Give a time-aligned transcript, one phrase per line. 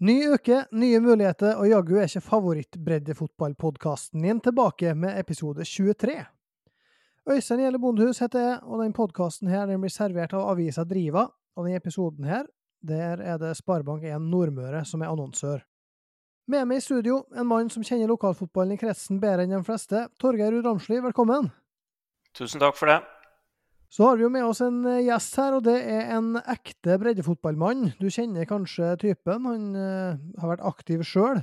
[0.00, 6.14] Ny uke, nye muligheter, og jaggu er ikke favorittbreddefotballpodkasten din tilbake med episode 23.
[7.28, 11.26] Øystein Gjelle Bondehus heter jeg, og den podkasten her den blir servert av avisa Driva.
[11.52, 12.48] Og denne episoden her,
[12.80, 15.60] der er det Sparebank1 Nordmøre som er annonsør.
[16.48, 20.06] Med meg i studio, en mann som kjenner lokalfotballen i kretsen bedre enn de fleste.
[20.16, 21.52] Torgeir Ruud Ramsli, velkommen.
[22.32, 23.02] Tusen takk for det.
[23.90, 26.94] Så har vi jo med oss en eh, gjest her, og det er en ekte
[27.02, 27.88] breddefotballmann.
[27.98, 29.48] Du kjenner kanskje typen.
[29.50, 31.40] Han uh, har vært aktiv sjøl.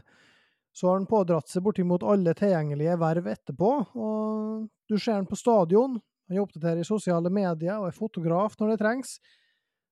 [0.72, 3.74] Så har han pådratt seg bortimot alle tilgjengelige verv etterpå.
[4.00, 6.00] Og du ser han på stadion.
[6.32, 9.18] Han oppdaterer i sosiale medier og er fotograf når det trengs.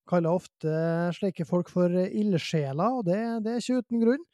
[0.08, 0.80] Kaller ofte
[1.18, 4.28] slike folk for ildsjeler, og det, det, er ikke uten grunn.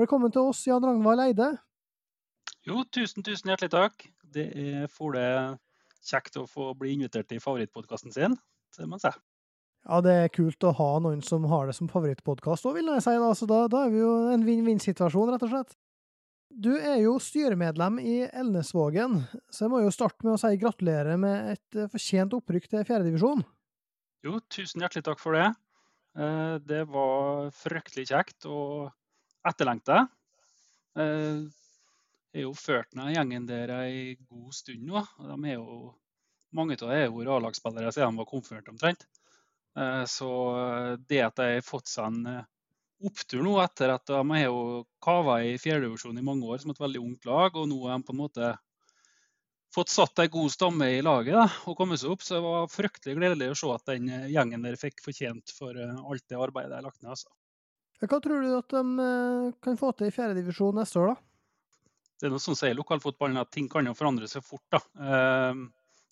[0.00, 1.52] Velkommen til oss, Jan Ragnvald Eide.
[2.66, 4.08] Jo, tusen, tusen hjertelig takk.
[4.32, 5.28] Det er for det
[6.06, 8.36] kjekt å få bli invitert til favorittpodkasten sin.
[8.76, 9.22] Det må jeg si.
[9.82, 13.02] Ja, det er kult å ha noen som har det som favorittpodkast òg, vil jeg
[13.02, 13.14] si.
[13.18, 13.30] Da.
[13.38, 15.74] Så da, da er vi jo en vinn-vinn-situasjon, rett og slett.
[16.52, 21.16] Du er jo styremedlem i Elnesvågen, så jeg må jo starte med å si gratulerer
[21.20, 23.40] med et eh, fortjent opprykk til fjerdedivisjon.
[24.26, 25.48] Jo, tusen hjertelig takk for det.
[26.20, 28.92] Eh, det var fryktelig kjekt og
[29.48, 30.04] etterlengta.
[32.32, 35.04] Eh, har jo ført ned gjengen der ei god stund nå.
[35.20, 35.92] De er jo,
[36.52, 39.06] mange av dem er jo A-lagsspillere siden de var konfirmert omtrent.
[39.76, 40.30] Eh, så
[41.08, 42.48] det at de har fått seg en eh,
[43.02, 46.80] opptur nå etter at de har jo kava i fjerdedivisjon i mange år som et
[46.80, 48.52] veldig ungt lag, og nå har de på en måte
[49.72, 52.24] fått satt ei god stamme i laget da, og kommet seg opp.
[52.24, 55.76] Så det var fryktelig gledelig å se at den eh, gjengen der fikk fortjent for
[55.76, 57.12] alt det arbeidet de har lagt ned.
[57.12, 57.32] Altså.
[58.02, 59.10] Hva tror du at de
[59.62, 61.31] kan få til i fjerdedivisjon neste år, da?
[62.22, 64.62] Det er noe som sier lokalfotballen at ting kan jo forandre seg fort.
[64.70, 64.78] da.
[64.78, 65.56] Eh,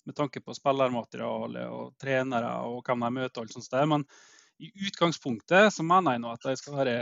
[0.03, 3.37] med tanke på spillermateriale og trenere og hvem de møter.
[3.39, 3.85] og alt sånt der.
[3.87, 4.03] Men
[4.59, 6.97] i utgangspunktet så mener jeg nå at de skal være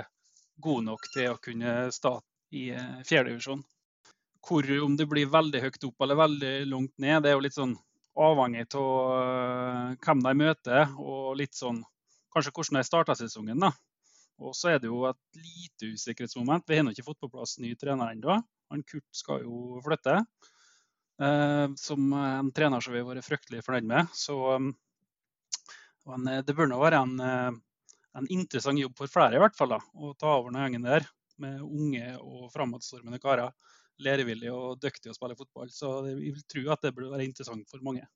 [0.61, 3.65] gode nok til å kunne starte i eh, fjerdedivisjon.
[4.45, 7.57] Hvor om det blir veldig høyt opp eller veldig langt ned, det er jo litt
[7.57, 7.73] sånn
[8.19, 11.81] avhengig av uh, hvem de møter, og litt sånn
[12.33, 13.65] kanskje hvordan de starter sesongen.
[13.65, 13.73] da.
[14.39, 16.65] Og så er det jo et lite usikkerhetsmoment.
[16.67, 18.39] Vi har ennå ikke fått på plass ny trener ennå.
[18.71, 20.21] Han Kurt skal jo flytte.
[21.19, 24.13] Eh, som en trener som vi har vært fryktelig fornøyd med.
[24.15, 24.37] Så
[26.09, 27.51] men, eh, det bør nå være en, eh,
[28.19, 29.75] en, interessant jobb for flere, i hvert fall.
[29.75, 31.07] da, Å ta over den gjengen der
[31.39, 33.53] med unge og framadstormende karer.
[33.99, 35.69] Lærevillige og dyktige å spille fotball.
[35.75, 38.07] Så jeg vil tro at det burde være interessant for mange.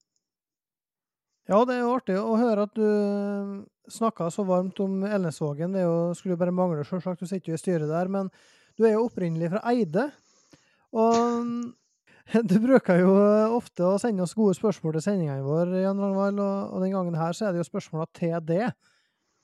[1.52, 5.74] Ja, det er jo artig å høre at du snakka så varmt om Elnesvågen.
[5.76, 7.20] Det jo, skulle jo bare mangle, selvsagt.
[7.20, 8.12] Du sitter jo i styret der.
[8.12, 8.30] Men
[8.80, 10.08] du er jo opprinnelig fra Eide.
[10.96, 11.44] Og
[12.50, 13.12] du bruker jo
[13.58, 17.36] ofte å sende oss gode spørsmål til sendingene våre, Jan Rangvald, og, den gangen her
[17.36, 18.72] så er det jo spørsmåla til det.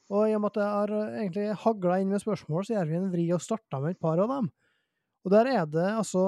[0.10, 2.98] Og i og med at jeg har egentlig hagla inn med spørsmål, så gjør vi
[2.98, 4.48] en vri og starter med et par av dem.
[5.28, 6.22] Og der er det altså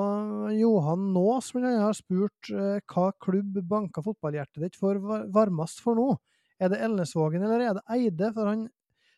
[0.52, 5.00] Johan Nås som har spurt eh, hva klubb banka fotballhjertet ditt for
[5.32, 6.10] varmest for nå.
[6.62, 8.34] Er det Elnesvågen eller er det Eide?
[8.36, 8.66] For han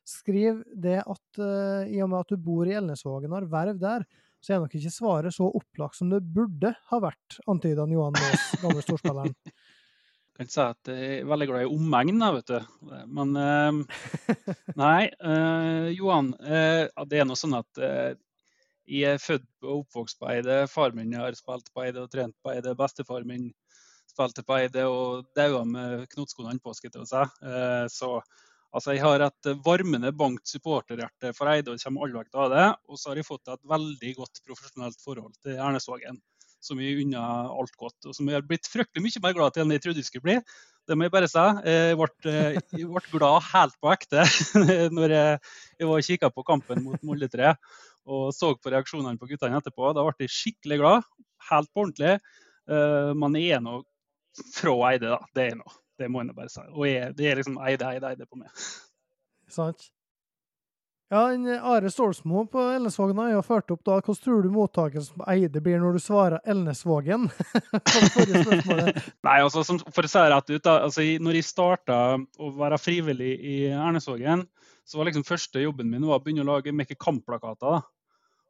[0.07, 3.79] skriver det at eh, i og med at du bor i Elnesvågen og har verv
[3.81, 4.05] der,
[4.43, 8.49] så er nok ikke svaret så opplagt som det burde ha vært, antyder Johan Maas,
[8.63, 9.33] gamle storspilleren.
[10.33, 12.69] Jeg kan si at jeg er veldig glad i omegn, vet du.
[13.15, 14.05] Men eh,
[14.83, 16.33] nei, uh, Johan.
[16.41, 17.81] Uh, det er noe sånn at
[18.89, 20.63] jeg er født og oppvokst på Eide.
[20.71, 22.75] Far min har spilt på Eide og trent på Eide.
[22.79, 23.51] Bestefar min
[24.11, 27.23] spilte på Eide og daua med knotskoene på, skal jeg si.
[27.93, 28.17] Så
[28.73, 32.49] Altså, Jeg har et varmende bankt supporterhjerte for Eide og kommer allveg til å ha
[32.49, 32.67] det.
[32.89, 36.17] Og så har jeg fått et veldig godt profesjonelt forhold til Ernesvågen,
[36.63, 37.99] som jeg unner alt godt.
[38.09, 40.25] Og som jeg har blitt fryktelig mye mer glad til enn jeg trodde jeg skulle
[40.25, 40.39] bli.
[40.87, 41.43] Det må jeg bare si.
[41.69, 42.33] Jeg ble,
[42.75, 44.25] jeg ble glad helt på ekte
[44.97, 45.41] når jeg,
[45.79, 47.53] jeg var og kikka på kampen mot Molde 3
[48.03, 49.93] og så på reaksjonene på guttene etterpå.
[49.95, 51.05] Da ble jeg skikkelig glad.
[51.49, 52.17] Helt på ordentlig.
[53.19, 53.79] Man er nå
[54.53, 55.21] fra Eide, da.
[55.35, 55.75] Det er nå.
[55.99, 56.63] Det må jeg bare si.
[56.73, 58.63] Og jeg, det er liksom eide, eide, eide på meg.
[59.51, 59.92] Sant.
[61.13, 63.99] Ja, en eh, Are Stålsmo på Elnesvågen har jo ført opp da.
[63.99, 67.27] Hvordan tror du mottakelsen på Eide blir når du svarer Elnesvågen?
[69.27, 69.61] Nei, altså,
[69.93, 73.57] For å si det rett ut, da, altså, når jeg starta å være frivillig i
[73.69, 74.41] Ernesvågen,
[74.89, 77.77] så var liksom første jobben min å begynne å lage make kampplakater.
[77.77, 77.83] da.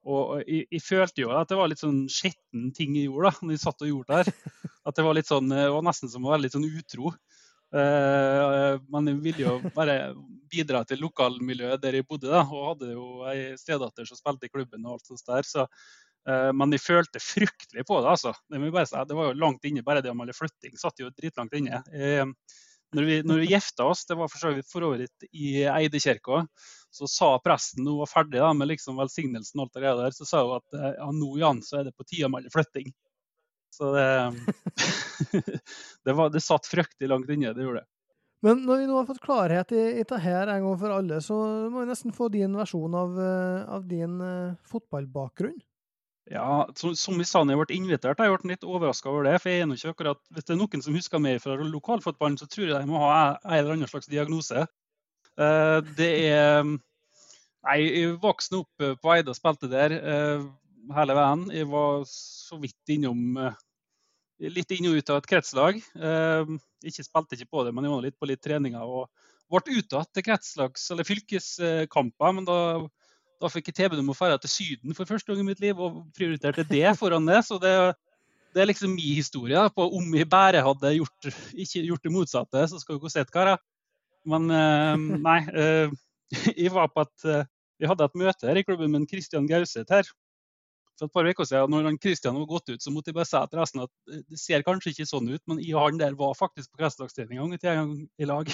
[0.07, 3.44] Og jeg, jeg, følte jo at det var litt sånn skitten ting jeg gjorde da
[3.44, 4.63] når jeg satt og gjorde det her.
[4.88, 7.12] At det var litt sånn, det var nesten som å være litt sånn utro.
[7.74, 10.14] Uh, man ville jo bare
[10.54, 14.54] bidra til lokalmiljøet der jeg bodde, da, og hadde jo ei stedatter som spilte i
[14.54, 14.86] klubben.
[14.86, 15.66] og alt sånt der, så,
[16.30, 18.12] uh, Men jeg følte fryktelig på det.
[18.16, 18.36] altså.
[18.50, 19.08] Det, må jeg bare si.
[19.10, 21.81] det var jo langt inne, bare det om alle flytting satt jo dritlangt inne.
[21.90, 22.30] Uh,
[22.94, 26.46] når vi, når vi gifta oss, det var for så vidt for øvrig i Eidekirka,
[26.94, 30.28] Så sa presten hun var ferdig da, med liksom velsignelsen og alt det der, så
[30.30, 32.92] sa hun at eh, ja, nå Jan, så er det på tide med alle flytting.
[33.74, 34.08] Så det,
[36.06, 37.90] det, var, det satt fryktelig langt inne, det gjorde det.
[38.44, 41.22] Men når vi nå har fått klarhet i, i dette her en gang for alle,
[41.24, 41.36] så
[41.72, 45.62] må vi nesten få din versjon av, eh, av din uh, fotballbakgrunn.
[46.31, 49.38] Ja, som, som vi sa når jeg ble invitert, jeg ble litt overraska over det.
[49.44, 52.48] For jeg er ikke akkurat, Hvis det er noen som husker meg fra lokalfotballen, så
[52.52, 54.68] tror jeg de må ha en eller annen slags diagnose.
[55.40, 56.68] Uh, det er
[57.64, 60.44] Nei, jeg vokste opp på Eide og spilte der uh,
[60.92, 61.46] hele veien.
[61.54, 63.54] Jeg var så vidt innom uh,
[64.52, 65.80] litt inn og ut av et kretslag.
[65.80, 68.82] Eh, ikke spilte ikke på det, men jeg var litt på litt treninger.
[68.82, 69.10] og
[69.54, 72.34] ble uttatt til kretslags- eller fylkeskamper.
[72.34, 72.58] Men da,
[73.42, 75.78] da fikk jeg tilbud om å dra til Syden for første gang i mitt liv,
[75.78, 77.44] og prioriterte det foran det.
[77.46, 77.94] Så det,
[78.56, 82.68] det er liksom min historie på om jeg bare hadde gjort, ikke gjort det motsatte,
[82.68, 83.62] så skal dere se karer.
[84.26, 85.40] Men eh, nei.
[85.54, 85.94] Eh,
[86.64, 87.44] jeg var på at eh,
[87.78, 90.08] Vi hadde et møte her i klubben med Kristian Gauseth her
[91.06, 93.42] et par uker siden, når han Kristian var gått ut, så måtte jeg bare si
[93.50, 93.94] til resten at
[94.32, 97.42] det ser kanskje ikke sånn ut, men jeg og han der var faktisk på kretsdagstrening
[97.42, 98.52] en gang i lag.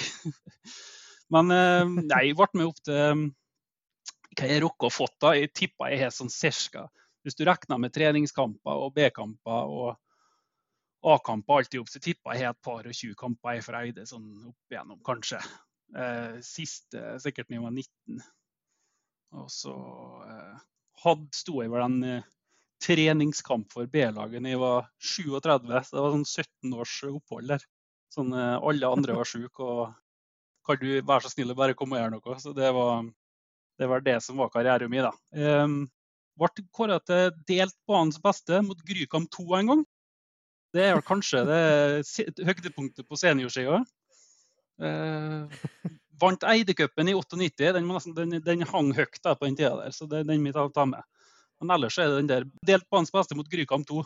[1.34, 3.26] men eh, nei, jeg ble med opp til
[4.38, 5.16] hva jeg rukket å fått.
[5.22, 6.86] da, Jeg tippa jeg har sånn cirka
[7.26, 9.98] Hvis du regner med treningskamper og B-kamper og
[11.10, 14.04] A-kamper alltid opp, så tippa jeg har et par og 20 kamper jeg for Eide
[14.08, 15.40] sånn opp igjennom, kanskje.
[15.96, 18.20] Eh, siste sikkert da jeg var 19.
[19.40, 19.74] Og så
[20.26, 20.60] eh,
[21.04, 22.28] hadde, sto jeg vel den eh,
[22.80, 25.84] treningskamp for B-laget da jeg var 37.
[25.86, 27.64] Så det var sånn 17 års opphold der.
[28.10, 29.94] Sånn, eh, alle andre var syke, og
[30.66, 32.38] kan du være så snill å bare komme og gjøre noe?
[32.42, 33.04] Så det var
[33.80, 35.06] det, var det som var karrieren min.
[35.06, 35.14] da.
[35.62, 35.78] Um,
[36.40, 39.86] ble kåra til delt banens beste mot Grykam 2 en gang.
[40.76, 41.62] Det er kanskje det
[42.46, 43.80] høydepunktet på seniorsida.
[44.80, 45.48] Uh,
[46.20, 47.72] vant Eidecupen i 98.
[47.76, 50.86] Den, den, den, hang høyt på den tida der, så det, den må vi ta
[50.88, 51.02] med.
[51.60, 54.02] Men ellers er det den der delt banens beste mot Grykam 2.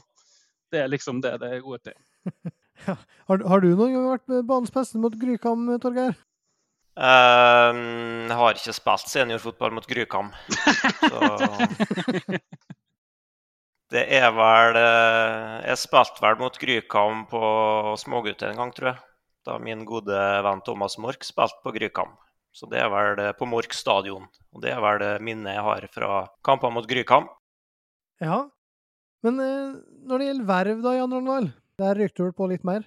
[0.75, 1.97] Det er liksom det det er gode til.
[2.87, 2.97] ja.
[3.29, 6.17] har, har, du noen gang vært banens beste mot Grykam, Torgeir?
[6.95, 7.75] Uh,
[8.31, 10.31] jeg har ikke spilt seniorfotball mot Grykam.
[11.01, 11.19] Så
[13.95, 17.41] Det er vel eh, Jeg spilte vel mot Grykam på
[18.01, 19.03] smågutter en gang, tror jeg
[19.45, 22.15] da min gode venn Thomas Mork spilte på Grykam.
[22.55, 24.29] Så det er vel på Mork stadion.
[24.55, 26.11] Og det er vel det minnet jeg har fra
[26.47, 27.29] kamper mot Grykam.
[28.23, 28.45] Ja.
[29.25, 31.53] Men eh, når det gjelder verv, da, Jan Ragnvald?
[31.81, 32.85] Der rykte du på litt mer?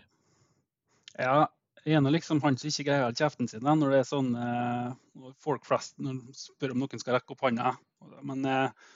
[1.18, 1.47] Ja,
[1.88, 4.29] jeg er liksom han som ikke greier å holde kjeften sin når det er sånn
[4.38, 7.74] eh, folk flest når spør om noen skal rekke opp hånda.
[8.27, 8.91] Men eh,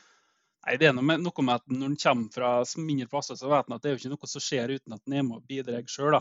[0.67, 3.49] nei, det er noe med, noe med at når en kommer fra mindre plasser, så
[3.51, 5.41] vet en at det er jo ikke noe som skjer uten at en er med
[5.41, 6.19] og bidrar sjøl.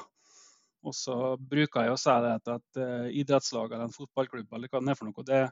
[0.81, 2.79] Og så bruker jeg å si det at, at
[3.13, 5.43] idrettslag eller en fotballklubb eller hva det er for noe, det,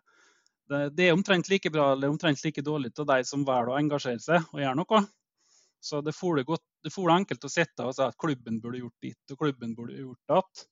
[0.69, 4.23] det, er omtrent like bra eller omtrent like dårlig til de som velger å engasjere
[4.23, 5.03] seg og gjøre noe.
[5.81, 9.39] Så det får det, enkelt å sitte og si at klubben burde gjort ditt og
[9.45, 10.65] klubben burde gjort datt.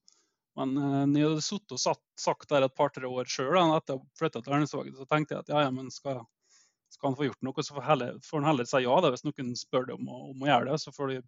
[0.56, 3.98] Men uh, når jeg hadde sittet og satt, sagt der et par-tre år sjøl etter
[3.98, 6.22] å ha flytta til Ernestvagen, så tenkte jeg at ja, ja, men skal,
[6.92, 9.26] skal han få gjort noe, så får, heller, får han heller si ja da, hvis
[9.28, 10.80] noen spør deg om, om, å gjøre det.
[10.82, 11.20] Så får du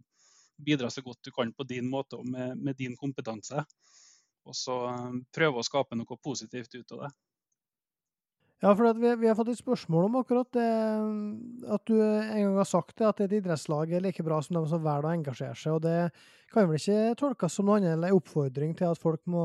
[0.68, 3.62] bidra så godt du kan på din måte og med, med din kompetanse.
[4.48, 7.12] Og så eh, prøve å skape noe positivt ut av det.
[8.58, 10.68] Ja, for vi, vi, har fått et spørsmål om akkurat det
[11.70, 14.64] at du en gang har sagt det, at et idrettslag er like bra som de
[14.66, 15.76] som velger å engasjere seg.
[15.76, 19.22] og Det kan vel ikke tolkes som noe annet enn en oppfordring til at folk
[19.30, 19.44] må,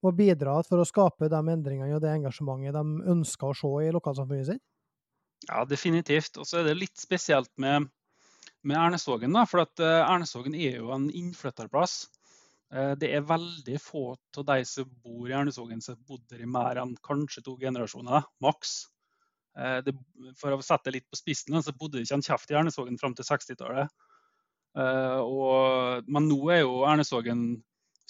[0.00, 3.92] må, bidra for å skape de endringene og det engasjementet de ønsker å se i
[3.92, 4.64] lokalsamfunnet sitt?
[5.50, 6.40] Ja, definitivt.
[6.40, 7.90] Og så er det litt spesielt med
[8.64, 9.36] med Ernesvågen.
[9.48, 12.06] For at uh, Ernesvågen er jo en innflytterplass.
[12.74, 16.42] Uh, det er veldig få av de som bor i Ernesvågen som har bodd der
[16.42, 18.82] i mer enn kanskje to generasjoner, maks.
[19.54, 19.92] Det,
[20.34, 22.96] for å sette det litt på spissen, så bodde det ikke en kjeft i Ernesvågen
[22.98, 23.92] fram til 60-tallet.
[26.10, 27.44] men nå er jo Ernesvågen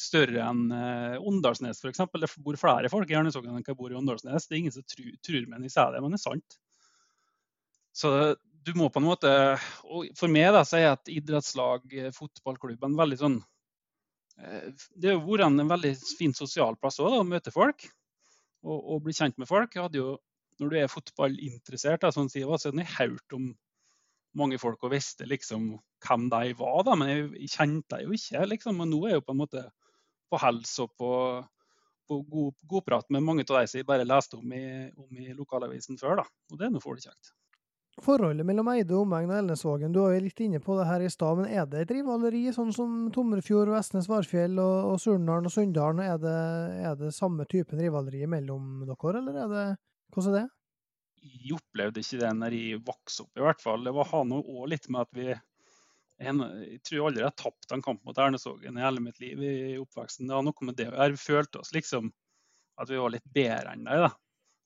[0.00, 2.00] større enn Åndalsnes f.eks.
[2.16, 4.48] Det bor flere folk i Ernesvågen enn hva bor i Åndalsnes.
[4.48, 6.58] Det er ingen som tror, tror meg når jeg sier det, men det er sant.
[7.92, 8.14] Så
[8.64, 9.32] du må på en måte
[9.84, 11.84] og For meg da, så er et idrettslag,
[12.16, 13.53] fotballklubben, fotballklubb, veldig sånn eh,
[14.34, 17.86] Det har vært en veldig fin sosial plass òg, å møte folk
[18.64, 19.76] og, og, bli kjent med folk.
[19.76, 20.16] Jo,
[20.60, 23.52] når du er fotballinteressert, da, sånn sier, så hadde jeg hørt om
[24.38, 25.74] mange folk og visste liksom
[26.04, 28.44] hvem de var, da, men jeg, kjente dem jo ikke.
[28.50, 29.64] liksom, og Nå er jeg jo på en måte
[30.32, 31.10] på hels og på,
[32.10, 35.22] på god, god, prat med mange av de som jeg bare leste om i, om
[35.22, 36.22] i lokalavisen før.
[36.22, 37.14] da, og Det er noe for det.
[38.02, 41.04] Forholdet mellom Eide og omegn og Elnesvågen, du var jo litt inne på det her
[41.04, 45.46] i stad, men er det et rivaleri, sånn som Tomrefjord, Vestnes, Varfjell og, og Surnadal
[45.46, 46.02] og Sunndalen?
[46.02, 46.34] Er det,
[46.90, 49.64] er det samme typen rivaleri mellom dere, eller er det
[50.14, 50.48] Hvordan er det?
[51.24, 53.86] Jeg opplevde ikke det når jeg vokste opp, i hvert fall.
[53.86, 55.30] Det var nå òg litt med at vi
[56.24, 59.78] Jeg tror aldri jeg har tapt en kamp mot Ernesvågen i hele mitt liv i
[59.80, 60.28] oppveksten.
[60.28, 62.12] Det har noe med det å følte oss liksom
[62.78, 64.14] at vi var litt bedre enn dem.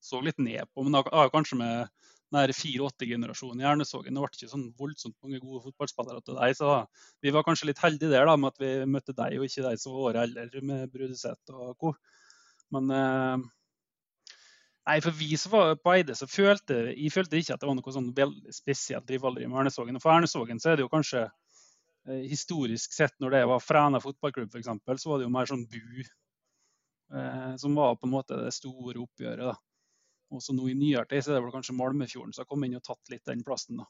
[0.00, 0.84] Så litt ned på.
[0.84, 1.88] Men det har kanskje med
[2.34, 6.56] den 4-8-generasjonen i Ernesågen det ble ikke sånn voldsomt mange gode fotballspillere til deg.
[6.58, 6.72] Så
[7.24, 9.80] vi var kanskje litt heldige der da, med at vi møtte deg, og ikke deg
[9.80, 11.94] som var året eldre med Brudeseth og co.
[12.74, 13.46] Men eh,
[14.88, 17.76] Nei, for vi som var på Eide, så følte jeg følte ikke at det var
[17.76, 19.98] noe sånn veldig spesielt rivaleri med Ernesågen.
[19.98, 24.00] Og for Ernesågen så er det jo kanskje eh, historisk sett, når det var Fræna
[24.00, 24.70] fotballklubb f.eks.,
[25.02, 28.96] så var det jo mer sånn bu eh, som var på en måte det store
[29.02, 29.44] oppgjøret.
[29.50, 29.67] da.
[30.34, 32.66] Og så nå i nyere tid så er det vel kanskje Malmefjorden som har kommet
[32.68, 33.74] inn og tatt litt den plassen.
[33.80, 33.86] da.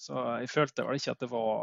[0.00, 1.56] Så jeg følte vel ikke at det var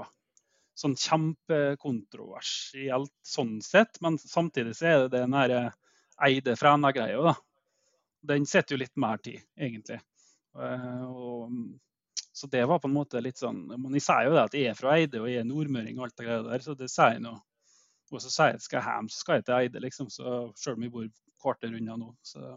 [0.79, 7.19] sånn kjempekontroversielt sånn sett, men samtidig så er det den Eide-Fræna-greia.
[7.27, 7.33] da
[8.21, 9.99] den setter jo litt mer tid, egentlig.
[10.59, 11.53] Eh, og,
[12.33, 14.71] så det var på en måte litt sånn Men jeg sier jo det at jeg
[14.71, 17.17] er fra Eide og jeg er nordmøring og alt det greia der, så det sier
[17.17, 17.35] jeg nå.
[18.09, 20.11] Og så sier jeg at skal jeg hjem, så skal jeg til Eide, liksom.
[20.13, 21.07] Så selv om jeg bor
[21.39, 22.55] kvarter unna nå, så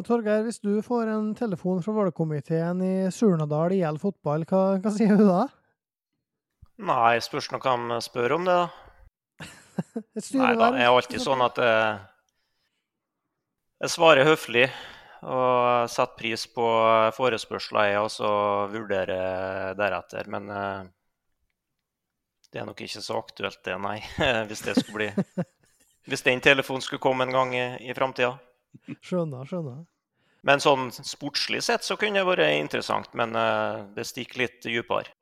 [0.00, 5.18] Torgeir, hvis du får en telefon fra valgkomiteen i Surnadal IL fotball, hva, hva sier
[5.18, 5.44] du da?
[6.82, 8.70] Nei, spørs nå hva de spør om det, da.
[10.40, 11.92] Nei da, det er alltid sånn at jeg,
[13.84, 14.66] jeg svarer høflig
[15.22, 16.66] og setter pris på
[17.14, 18.30] forespørsler, jeg, og så
[18.72, 20.26] vurderer deretter.
[20.32, 20.82] Men uh,
[22.50, 24.00] det er nok ikke så aktuelt, det, nei.
[24.48, 25.12] Hvis, det bli,
[26.10, 28.34] hvis den telefonen skulle komme en gang i, i framtida.
[29.00, 29.82] Skjønner, skjønner.
[30.42, 35.12] Men sånn sportslig sett så kunne det vært interessant, men uh, det stikker litt dypere.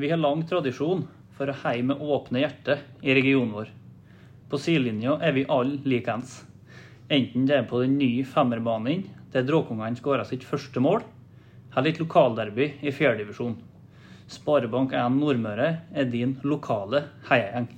[0.00, 1.02] Vi har lang tradisjon
[1.36, 3.72] for å heie med åpne hjerter i regionen vår.
[4.50, 6.38] På sidelinja er vi alle likeens.
[7.10, 11.02] Enten det er på den nye femmerbanen der Dråkungene skåra sitt første mål,
[11.74, 13.58] eller et lokalderby i fjerdedivisjon.
[14.30, 17.68] Sparebank1 Nordmøre er din lokale heiagjeng.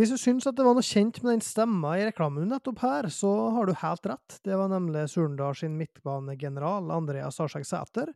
[0.00, 3.10] Hvis du syns at det var noe kjent med den stemma i reklamen nettopp her,
[3.12, 4.38] så har du helt rett.
[4.46, 8.14] Det var nemlig Surndal sin midtbanegeneral Andreas Arsek Sæter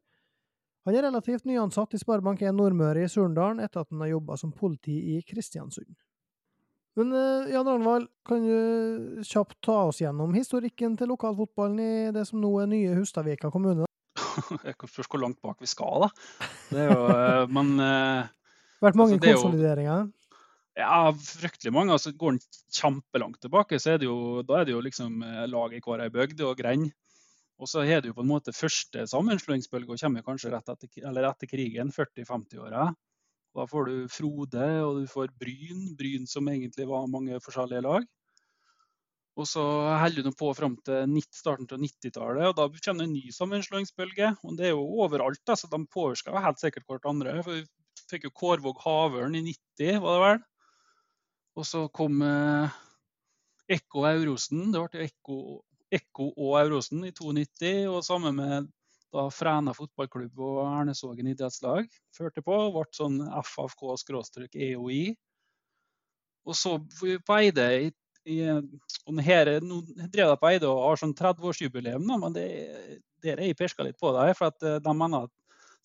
[0.84, 4.50] han er relativt nyansatt i Sparebank1 Nordmøre i Surndalen etter at han har jobba som
[4.52, 5.94] politi i Kristiansund.
[6.98, 12.26] Men uh, Jan Arnvald, kan du kjapt ta oss gjennom historikken til lokalfotballen i det
[12.28, 13.88] som nå er nye Hustadvika kommune?
[14.68, 16.10] Jeg kan spørs hvor langt bak vi skal, da.
[16.68, 18.28] Det er jo, uh, men uh,
[18.84, 20.06] Vært mange altså, konsolideringer?
[20.74, 21.94] Ja, fryktelig mange.
[21.94, 22.42] altså Går en
[22.74, 26.10] kjempelangt tilbake, så er det jo, da er det jo liksom lag i hver ei
[26.14, 26.90] bygd og grend.
[27.62, 31.50] Og så har du på en måte første sammenslåingsbølge, og kommer kanskje rett etter, etter
[31.50, 32.88] krigen, 40-50-åra.
[33.54, 38.08] Da får du Frode og du får Bryn, Bryn som egentlig var mange forskjellige lag.
[39.38, 39.62] Og så
[39.98, 44.32] holder du på fram til starten av 90-tallet, og da kommer det en ny sammenslåingsbølge.
[44.46, 47.40] Og det er jo overalt, så så de påvirker helt sikkert hverandre.
[47.42, 47.64] For vi
[48.10, 50.44] fikk jo Kårvåg Havørn i 90, var det vel.
[51.54, 52.80] Og så kom eh,
[53.76, 55.38] Ekko Eurosen, Det ble Ekko
[55.94, 58.70] Ekko og Eurosen i 92, og sammen med
[59.14, 62.56] da Fræna fotballklubb og Ernesågen idrettslag førte på.
[62.74, 65.04] Ble sånn FFK-EOI.
[66.44, 67.92] Og så på Eide i,
[68.26, 68.40] i,
[69.06, 72.48] og her, Nå drev jeg på Eide og har sånn 30-årsjubileum, men det,
[73.24, 74.34] der er jeg pirka litt på det.
[74.40, 75.34] For at eh, de mener at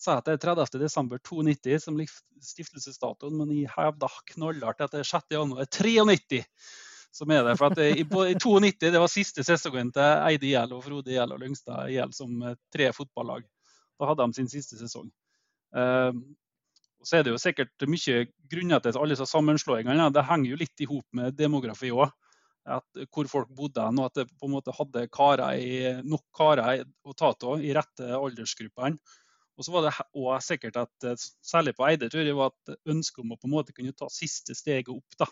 [0.00, 5.10] sa at det er 30.12.92 som ligger stiftelsesdatoen, men jeg hevda knallhardt at det er
[5.10, 6.44] 6.1.93
[7.12, 7.56] som er det.
[7.58, 11.34] For at i, i 92 det var siste sesongen til Eide IL og Frode IL
[11.34, 13.44] og Lyngstad IL som eh, tre fotballag.
[14.00, 15.10] Da hadde de sin siste sesong.
[15.76, 16.14] Uh,
[17.04, 20.10] så er det jo sikkert mye grunner til alle disse sammenslåingene.
[20.12, 22.12] Det henger jo litt i hop med demografi òg.
[23.08, 27.14] Hvor folk bodde og at det på en måte hadde karer i, nok karer å
[27.16, 29.00] ta av i rette aldersgruppene.
[29.60, 32.78] Og så var det også sikkert at, eh, Særlig på Eide tror jeg var et
[32.88, 35.18] ønske om å på en måte kunne ta siste steget opp.
[35.20, 35.28] da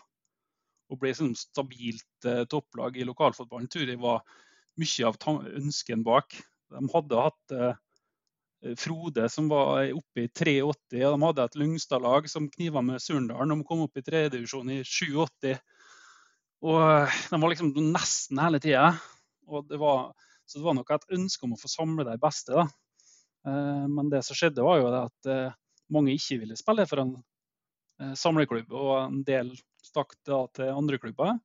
[0.93, 4.21] Og bli sånn stabilt eh, topplag i lokalfotballen, tror jeg var
[4.77, 5.17] mye av
[5.57, 6.37] ønsken bak.
[6.69, 7.73] De hadde hatt eh,
[8.75, 13.53] Frode som var oppe i 83, og de hadde et Lyngstad-lag som kniva med Surndalen.
[13.55, 15.55] De kom opp i tredjedivisjon i 87.
[16.67, 18.91] Og eh, de var liksom nesten hele tida.
[19.49, 22.53] Så det var nok et ønske om å få samle de beste.
[22.53, 22.67] da.
[23.47, 25.57] Eh, men det som skjedde, var jo at eh,
[25.93, 27.13] mange ikke ville spille for en
[28.01, 28.73] eh, samleklubb.
[28.73, 29.53] Og en del
[29.83, 31.37] stakk da til andre klubber.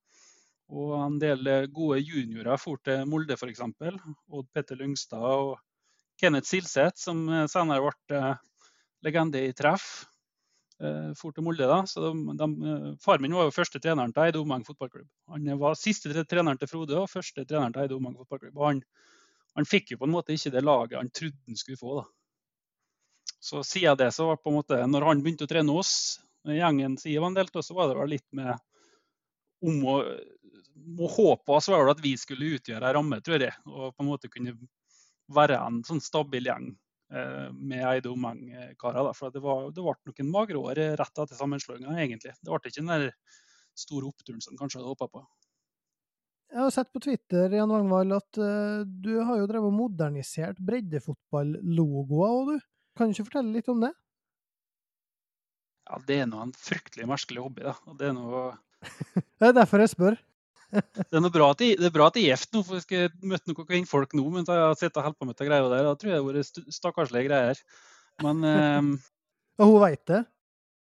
[0.75, 1.45] Og en del
[1.77, 3.61] gode juniorer for til Molde f.eks.
[3.61, 5.59] Odd Petter Lyngstad og
[6.21, 8.21] Kenneth Silseth, som senere ble
[9.05, 10.07] legende i treff.
[11.21, 11.69] for til Molde.
[11.69, 15.07] da, så de, de, Far min var jo første treneren til Eide Omeng fotballklubb.
[15.31, 18.57] Han var siste treneren til Frode og første treneren til Eide Omeng fotballklubb.
[18.57, 18.83] og han,
[19.54, 21.96] han, fikk jo på en måte ikke det laget han trodde han skulle få.
[22.00, 22.04] da.
[23.44, 25.94] Så siden det, så var på en måte, når han begynte å trene oss,
[26.49, 28.54] gjengen siden han delte, så var det vel litt med
[29.64, 29.96] om å,
[30.99, 33.54] må håpe oss var det at vi skulle utgjøre en ramme, tror jeg.
[33.68, 34.56] Og på en måte kunne
[35.34, 36.68] være en sånn stabil gjeng
[37.14, 39.12] eh, med Eide Omeng-karer.
[39.16, 42.34] For det, var, det ble noen magre år rett etter sammenslåinga, egentlig.
[42.40, 43.08] Det ble ikke den der
[43.78, 45.25] store oppturen som kanskje hadde håpa på.
[46.54, 50.61] Jeg har sett på Twitter Jan Ragnvald, at uh, du har jo drevet og modernisert
[50.62, 52.61] breddefotballogoer òg, du.
[52.94, 53.90] Kan du ikke fortelle litt om det?
[55.88, 57.64] Ja, Det er nå en fryktelig merkelig hobby.
[57.66, 57.75] da.
[57.99, 58.44] Det er noe...
[59.42, 60.18] det er derfor jeg spør.
[60.75, 62.87] det, er bra at jeg, det er bra at jeg er gift nå, for jeg
[62.87, 65.66] skal møte noen kvinnfolk nå mens jeg har sittet og holdt på med de greia
[65.66, 65.88] der.
[65.90, 67.64] Da tror jeg det har vært stakkarslige greier.
[68.23, 68.94] Men um,
[69.58, 70.23] Og hun veit det?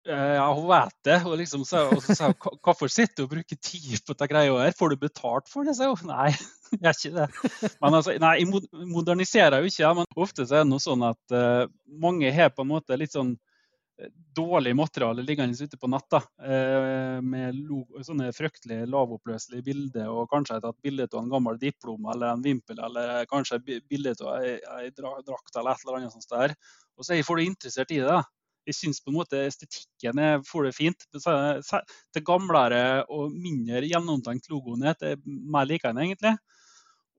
[0.04, 1.16] Ja, hun vet det.
[1.24, 4.76] Og, liksom, så, sa hun hvorfor sitter du og bruker tid på dette greia her?
[4.76, 5.76] Får du betalt for det?
[5.78, 5.88] Så.
[6.08, 6.28] Nei,
[6.74, 7.72] jeg gjør ikke det.
[7.78, 11.36] Men altså, nei, jeg moderniserer jo ikke, men ofte så er det noe sånn at
[11.36, 11.64] uh,
[12.04, 13.36] mange har på en måte litt sånn
[14.34, 16.16] dårlig materiale liggende ute på nett.
[16.42, 17.60] Eh, med
[18.06, 22.80] sånne fryktelig lavoppløselige bilder, og kanskje et bilde av en gammel diplom eller en vimpel,
[22.82, 26.56] eller kanskje bilde av ei, drakt eller et eller annet sånt der.
[26.98, 28.20] Og så er jeg for interessert i det.
[28.64, 31.06] Jeg syns på en måte estetikken er for det fint.
[31.12, 36.34] Det gamlere og mindre gjennomtenkt logoen er mer liker den egentlig.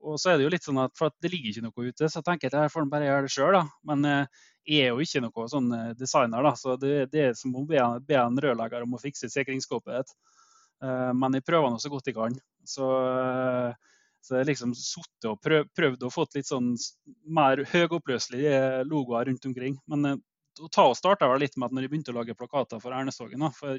[0.06, 2.10] Og så er det jo litt sånn at for at det ligger ikke noe ute,
[2.12, 3.58] så tenker jeg at jeg får bare gjøre det sjøl.
[3.88, 7.34] Men eh, jeg er jo ikke noe sånn eh, designer, da, så det, det er
[7.38, 9.96] som å be, be en rørlegger om å fikse sikringsskåpet.
[9.96, 10.16] ditt.
[11.16, 12.34] men jeg prøver nå så godt jeg kan.
[12.66, 12.86] Så,
[14.20, 16.74] så jeg har liksom sittet og prøv, prøvd å få litt sånn
[17.24, 19.78] mer høyoppløselige logoer rundt omkring.
[19.88, 20.20] Men
[20.62, 23.46] uh, ta og starta litt med at når jeg begynte å lage plakater for Ernesthagen.
[23.56, 23.78] For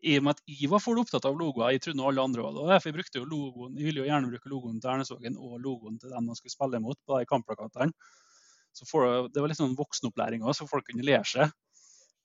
[0.00, 2.56] i og med at jeg var for opptatt av logoer, jeg trodde alle andre var
[2.56, 2.66] det.
[2.72, 5.98] Derfor jeg brukte jo logoen, jeg ville jo gjerne bruke logoen til Ernestogen og logoen
[6.00, 7.92] til den man skulle spille mot på de kampplakatene.
[8.76, 11.56] Så for, Det var litt sånn voksenopplæring òg, så folk kunne lære seg.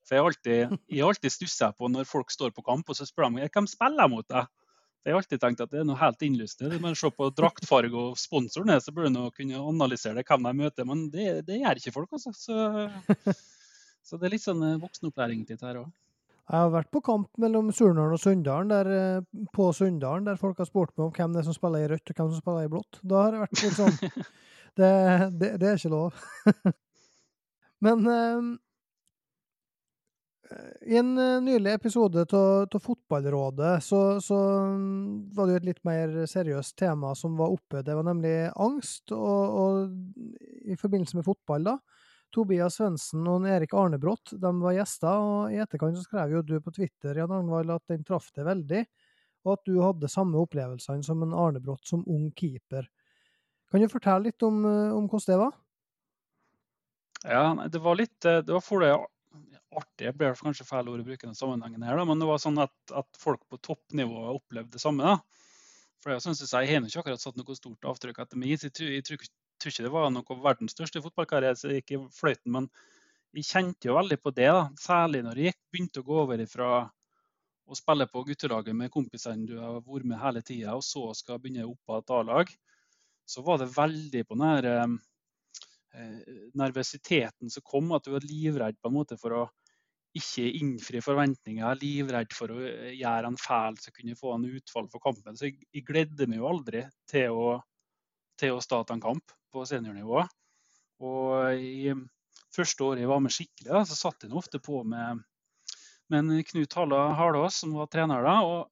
[0.06, 3.50] For Jeg alltid, alltid stussa på når folk står på kamp og så spør de
[3.50, 4.48] hvem spiller mot deg.
[5.06, 6.80] Jeg har alltid tenkt at det er noe helt innlysende.
[6.82, 10.88] Bare se på draktfarge og sponsoren, så burde du kunne analysere det, hvem de møter.
[10.90, 12.34] Men det, det gjør ikke folk, altså.
[12.34, 13.36] Så,
[14.06, 15.94] så det er litt sånn eh, voksenopplæring litt her òg.
[16.46, 20.60] Jeg har vært på kamp mellom Surnadal og Sunndalen, der, eh, på Sunndalen, der folk
[20.62, 22.68] har spurt meg om hvem det er som spiller i rødt og hvem som spiller
[22.68, 23.00] i blått.
[23.02, 23.98] Da har jeg vært litt sånn
[24.76, 24.88] Det,
[25.40, 26.18] det, det er ikke lov.
[27.86, 28.50] Men eh,
[30.92, 31.14] i en
[31.46, 34.40] nylig episode av Fotballrådet så, så,
[34.76, 37.82] mm, var det jo et litt mer seriøst tema som var oppe.
[37.88, 41.80] Det var nemlig angst, og, og i forbindelse med fotball, da.
[42.34, 46.56] Tobias Svendsen og Erik Arnebrott de var gjester, og i etterkant så skrev jo du
[46.64, 48.84] på Twitter Jan Arnvald, at den traff deg veldig,
[49.46, 52.88] og at du hadde samme opplevelsene som en Arnebrott som ung keeper.
[53.72, 55.54] Kan du fortelle litt om, eh, om hvordan det var?
[57.26, 58.92] Ja, det var litt eh, Det var for det
[59.76, 62.62] artig, det blir kanskje feil ord å bruke den sammenhengen her, men det var sånn
[62.64, 65.04] at, at folk på toppnivå opplevde det samme.
[65.04, 65.42] da.
[66.04, 68.54] For jeg synes jeg, jeg har ikke akkurat satt noe stort avtrykk etter meg.
[68.56, 69.26] Jeg tror, jeg tror
[69.60, 72.70] tror ikke det var noe verdens største fotballkarriere, så det gikk i fløyten, men
[73.36, 74.52] jeg kjente jo veldig på det.
[74.52, 76.70] da, Særlig når jeg begynte å gå over fra
[77.66, 81.42] å spille på guttelaget med kompisene du har vært med hele tida, og så skal
[81.42, 82.54] begynne opp på et A-lag,
[83.26, 84.98] så var det veldig på den
[85.98, 89.46] eh, nervøsiteten som kom, at du var livredd på en måte for å
[90.16, 92.60] ikke innfri forventninger, livredd for å
[92.94, 95.36] gjøre en feil som kunne få en utfall for kampen.
[95.36, 97.48] Så jeg, jeg gledde meg jo aldri til å
[98.40, 100.22] til å starte en kamp på seniornivå.
[101.06, 101.94] Og i
[102.56, 105.24] første året jeg var med skikkelig, så satt jeg ofte på med,
[106.14, 108.38] med Knut Halla Harlås, som var trener da.
[108.46, 108.72] og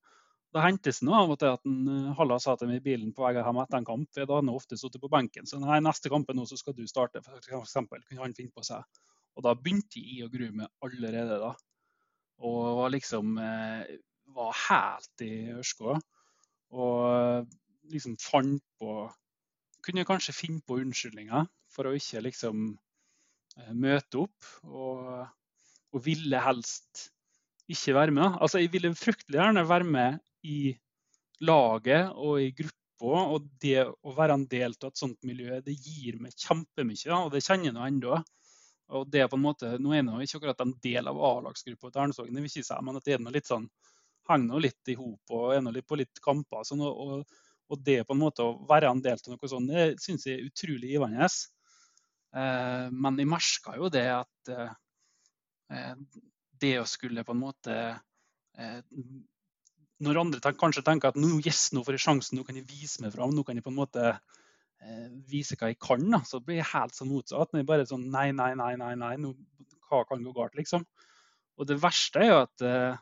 [0.54, 3.26] det hentes noe av og til at eh, Halla sa til meg i bilen på
[3.26, 4.10] vei hjem etter en kamp.
[4.14, 5.48] Da hadde han ofte sittet på benken.
[5.50, 8.54] Så nei, neste kamp er nå, så skal du starte, for eksempel, kunne han finne
[8.54, 8.86] på seg.
[9.34, 11.54] Og da begynte jeg å grue meg allerede da.
[12.46, 13.96] Og var liksom eh,
[14.38, 15.98] var helt i ørska.
[16.78, 17.50] Og
[17.90, 18.94] liksom fant på
[19.84, 24.52] kunne kanskje finne på unnskyldninger for å ikke liksom eh, møte opp.
[24.68, 25.02] Og,
[25.94, 27.08] og, ville helst
[27.72, 28.40] ikke være med.
[28.40, 30.74] Altså, jeg ville fryktelig gjerne være med i
[31.44, 32.80] laget og i gruppa.
[33.04, 37.18] Og det å være en del av et sånt miljø, det gir meg kjempemye.
[37.20, 38.22] Og det kjenner jeg nå ennå.
[38.94, 41.90] Og det er på en måte, Nå er jeg ikke akkurat en del av A-lagsgruppa
[41.90, 42.14] til
[42.52, 43.66] si, men at det er noe litt sånn,
[44.30, 46.64] henger litt i hop og er litt på litt kamper.
[46.68, 50.04] Sånn, og, og det på en måte å være en del av noe sånt, det
[50.04, 51.30] syns jeg er utrolig givende.
[52.34, 54.72] Eh, men jeg merka jo det at eh,
[56.64, 57.76] det å skulle på en måte
[58.58, 58.80] eh,
[60.04, 62.68] Når andre tenker, kanskje tenker at nå, yes, nå får jeg sjansen, nå kan jeg
[62.70, 66.24] vise meg fram, nå kan jeg på en måte eh, vise hva jeg kan, da.
[66.28, 67.54] så blir jeg helt sånn motsatt.
[67.54, 69.34] Når jeg bare sånn nei, nei, nei, nei, nei, nå,
[69.90, 70.86] hva kan gå galt, liksom.
[71.62, 73.02] Og det verste er jo at eh,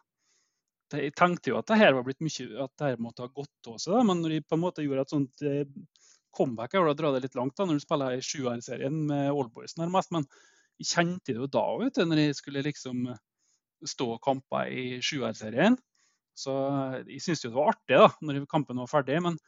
[0.93, 3.69] jeg tenkte jo at det her var blitt mye, at det her måtte ha gått
[3.71, 5.63] av seg, men når de på en måte gjorde et sånt eh,
[6.35, 9.77] comeback jeg å dra det litt langt da, når du spiller i sjuerserien med Allboys
[9.79, 10.11] nærmest.
[10.15, 10.27] Men
[10.81, 13.07] jeg kjente det jo da, vet du, når jeg skulle liksom
[13.87, 15.77] stå og kampe i sjuerserien.
[16.37, 16.53] Så
[17.07, 19.19] jeg syntes jo det var artig da, når kampen var ferdig.
[19.23, 19.39] Men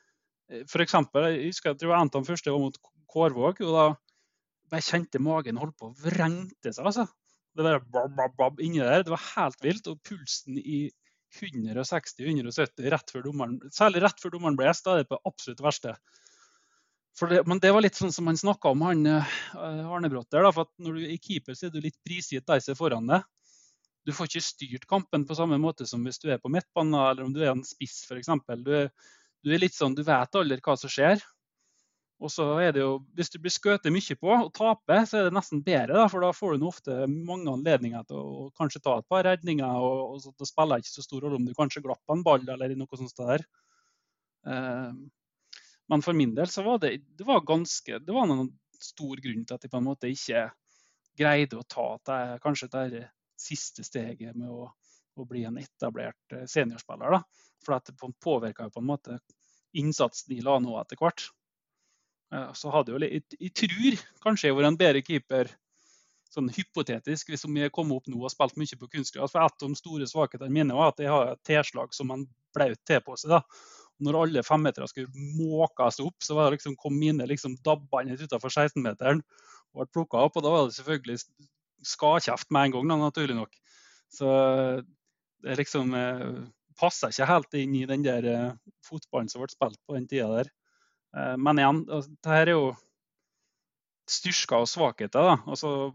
[0.51, 2.81] eh, for eksempel, jeg husker at det var en av de første var mot
[3.13, 3.61] Kårvåg.
[3.67, 6.85] og da jeg kjente magen holdt på å vrengte seg.
[6.85, 7.07] altså.
[7.53, 9.03] Det der bab, bab, bab inni der.
[9.05, 9.87] Det var helt vilt.
[9.91, 10.87] Og pulsen i
[11.39, 15.63] 160-170 rett før dommeren, særlig rett før dommeren ble gjest, da er det på absolutt
[15.63, 15.95] verste.
[17.29, 20.65] Det, men det var litt sånn som han snakka om, han uh, Arne Brotter, for
[20.65, 23.27] at Når du er keeper, så er du litt prisgitt de som er foran deg.
[24.03, 27.23] Du får ikke styrt kampen på samme måte som hvis du er på midtbanen eller
[27.23, 28.33] om du er en spiss f.eks.
[28.65, 28.73] Du,
[29.45, 31.21] du er litt sånn, du vet aldri hva som skjer.
[32.23, 35.27] Og så er det jo, Hvis du blir skutt mye på og taper, så er
[35.27, 35.97] det nesten bedre.
[35.97, 39.67] Da, for da får du ofte mange anledninger til å kanskje ta et par redninger.
[39.67, 42.75] og, og Det spiller ikke så stor rolle om du kanskje glapp en ball eller
[42.79, 43.17] noe sånt.
[43.19, 43.43] der.
[44.47, 44.93] Eh,
[45.91, 49.43] men for min del så var det, det var ganske, det var en stor grunn
[49.43, 50.47] til at jeg på en måte ikke
[51.19, 53.03] greide å ta det, kanskje det
[53.39, 54.71] siste steget med å,
[55.19, 57.19] å bli en etablert eh, seniorspiller.
[57.19, 57.49] Da.
[57.63, 59.19] For det påvirka på en måte
[59.77, 61.27] innsatsen de la nå etter hvert.
[62.33, 65.51] Eh, så hadde jo, jeg, jeg tror kanskje jeg var en bedre keeper
[66.33, 69.35] sånn hypotetisk hvis jeg kom opp nå og spilt mye på kunstgress.
[69.35, 72.25] For et av de store svakhetene mine var at jeg har et tilslag som en
[72.55, 73.37] blaut til på seg.
[73.37, 73.43] da
[74.03, 78.51] når alle femmetere skulle måkes opp, så var det liksom, kom mine liksom dabbende utenfor
[78.51, 80.37] 16-meteren og ble plukka opp.
[80.37, 81.19] Og da var det selvfølgelig
[81.87, 83.55] skadkjeft med en gang, da, naturlig nok.
[84.13, 84.33] Så
[85.43, 86.41] det liksom eh,
[86.79, 88.51] passa ikke helt inn i den der eh,
[88.85, 90.51] fotballen som ble spilt på den tida der.
[91.17, 92.61] Eh, men igjen, dette er jo
[94.09, 95.35] styrker og svakheter.
[95.45, 95.91] Altså,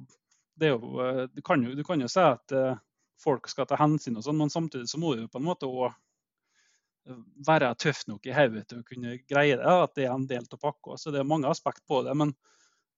[0.63, 2.79] jo, eh, du, kan jo, du kan jo si at eh,
[3.23, 5.91] folk skal ta hensyn, og sånn, men samtidig så må du på en måte òg
[7.47, 9.65] være tøff nok i hodet til å kunne greie det.
[9.65, 10.99] At det er en del av pakka.
[11.01, 12.13] Så det er mange aspekt på det.
[12.13, 12.35] Men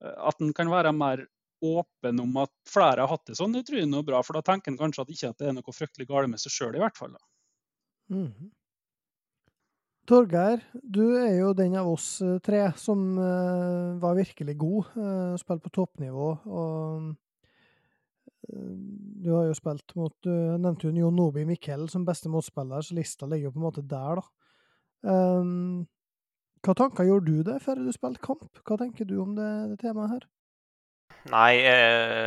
[0.03, 1.23] at en kan være mer
[1.63, 4.19] åpen om at flere har hatt det sånn, det tror jeg er noe bra.
[4.27, 6.57] For da tenker en kanskje at ikke at det er noe fryktelig galt med seg
[6.57, 7.15] sjøl, i hvert fall.
[8.11, 8.51] Mm.
[10.11, 14.88] Torgeir, du er jo den av oss eh, tre som uh, var virkelig god.
[14.96, 16.31] Uh, spilte på toppnivå.
[16.51, 17.12] og
[18.51, 22.96] du har jo spilt mot Du nevnte jo Jon Nobi Mikkel som beste motspiller, så
[22.96, 24.25] lista ligger jo på en måte der, da.
[25.07, 25.87] Um,
[26.64, 28.49] hva tanker gjorde du det før du spilte kamp?
[28.66, 30.27] Hva tenker du om det, det temaet her?
[31.31, 31.87] Nei, jeg,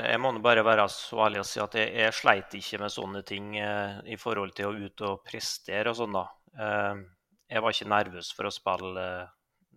[0.10, 3.24] jeg må bare være så ærlig å si at jeg, jeg, sleit ikke med sånne
[3.26, 6.26] ting eh, i forhold til å ut og prestere og sånn, da.
[6.54, 7.04] Eh,
[7.54, 9.06] jeg var ikke nervøs for å spille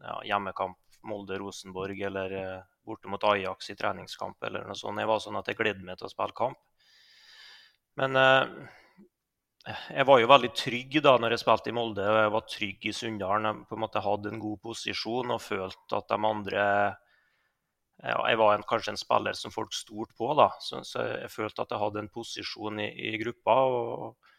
[0.01, 5.01] ja, hjemmekamp Molde-Rosenborg eller eh, borte mot Ajax i treningskamp eller noe sånt.
[5.01, 6.59] Jeg var sånn at jeg gledde meg til å spille kamp.
[8.01, 8.45] Men eh,
[9.67, 12.05] jeg var jo veldig trygg da når jeg spilte i Molde.
[12.07, 13.49] og Jeg var trygg i Sunndalen.
[13.51, 16.63] Jeg på en måte hadde en god posisjon og følte at de andre
[17.97, 20.51] ja, Jeg var en, kanskje en spiller som folk stolte på, da.
[20.61, 23.57] Så, så, jeg følte at jeg hadde en posisjon i, i gruppa.
[23.65, 24.35] og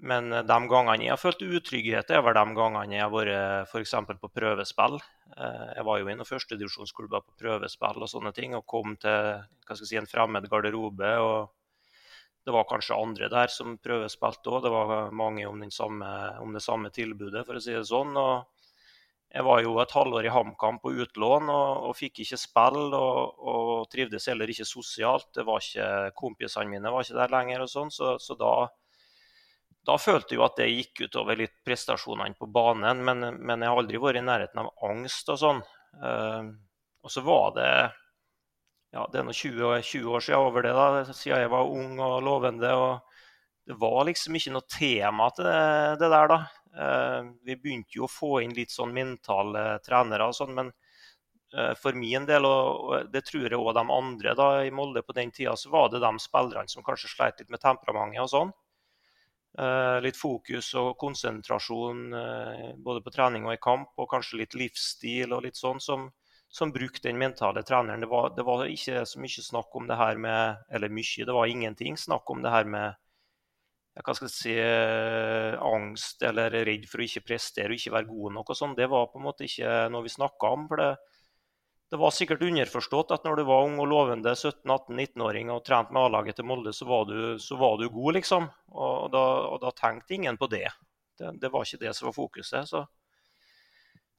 [0.00, 3.94] men de gangene jeg har følt utrygghet, er vel de gangene jeg har vært f.eks.
[4.22, 4.96] på prøvespill.
[5.36, 9.76] Eh, jeg var jo i noen førstedivisjonsklubber på prøvespill og sånne ting, og kom til
[9.76, 11.12] si, en fremmed garderobe.
[11.20, 11.50] og
[12.44, 14.62] Det var kanskje andre der som prøvespilte òg.
[14.64, 16.08] Det var mange om, samme,
[16.40, 18.16] om, det samme tilbudet, for å si det sånn.
[18.16, 18.48] og
[19.30, 22.82] jeg var jo et halvår i HamKam på utlån og, og, fikk ikke spill.
[22.96, 25.28] Og, og, trivdes heller ikke sosialt.
[25.36, 27.68] Det var ikke, Kompisene mine var ikke der lenger.
[27.68, 28.54] og sånn, så, så da
[29.86, 33.72] da følte jeg jo at det gikk utover litt prestasjonene på banen, men, men, jeg
[33.72, 35.62] har aldri vært i nærheten av angst og sånn.
[35.96, 36.52] Uh,
[37.00, 37.70] og så var det
[38.90, 41.98] ja, det er nå 20, 20, år siden over det, da, siden jeg var ung
[42.02, 42.72] og lovende.
[42.74, 45.60] og Det var liksom ikke noe tema til det,
[46.02, 46.40] det der, da.
[46.70, 50.68] Uh, vi begynte jo å få inn litt sånn mentale trenere og sånn, men
[51.56, 55.16] uh, for min del, og, det tror jeg òg de andre da, i Molde på
[55.16, 58.52] den tida, så var det de spillerne som kanskje sleit litt med temperamentet og sånn.
[59.58, 64.54] Eh, litt fokus og konsentrasjon eh, både på trening og i kamp, og kanskje litt
[64.54, 66.06] livsstil og litt sånn, som,
[66.46, 68.04] som brukte den mentale treneren.
[68.04, 71.34] Det var, det var, ikke så mye snakk om det her med Eller mye, det
[71.34, 72.98] var ingenting snakk om det her med
[74.00, 78.08] hva skal jeg si, eh, angst eller redd for å ikke prestere og ikke være
[78.08, 78.52] god nok.
[78.54, 78.76] og sånn.
[78.78, 80.68] Det var på en måte ikke noe vi snakka om.
[80.70, 80.92] for det,
[81.90, 86.04] det var sikkert underforstått at når du var ung og lovende 17-18-19-åring og trente med
[86.06, 88.46] A-laget til Molde, så var, du, så var, du, god, liksom.
[88.70, 90.68] Og da, og da, tenkte ingen på det.
[91.18, 91.32] det.
[91.42, 91.50] det.
[91.50, 92.70] var ikke det som var fokuset.
[92.70, 92.84] Så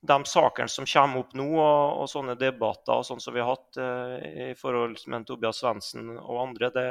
[0.01, 3.53] de sakene som kommer opp nå, og, og sånne debatter og sånn som vi har
[3.53, 6.87] hatt eh, i forhold med Tobias Svendsen og andre, det,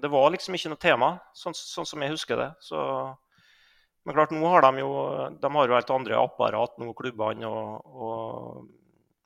[0.00, 2.50] det var liksom ikke noe tema, sånn, sånn som jeg husker det.
[2.64, 2.80] Så
[4.08, 4.92] men klart, nå har de jo
[5.36, 8.68] de har jo helt andre apparat, nå klubbene, og, og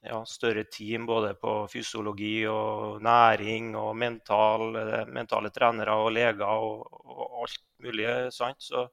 [0.03, 4.75] ja, større team både på fysiologi og næring og mental,
[5.07, 8.09] mentale trenere og leger og, og alt mulig.
[8.35, 8.59] sant?
[8.59, 8.89] Så,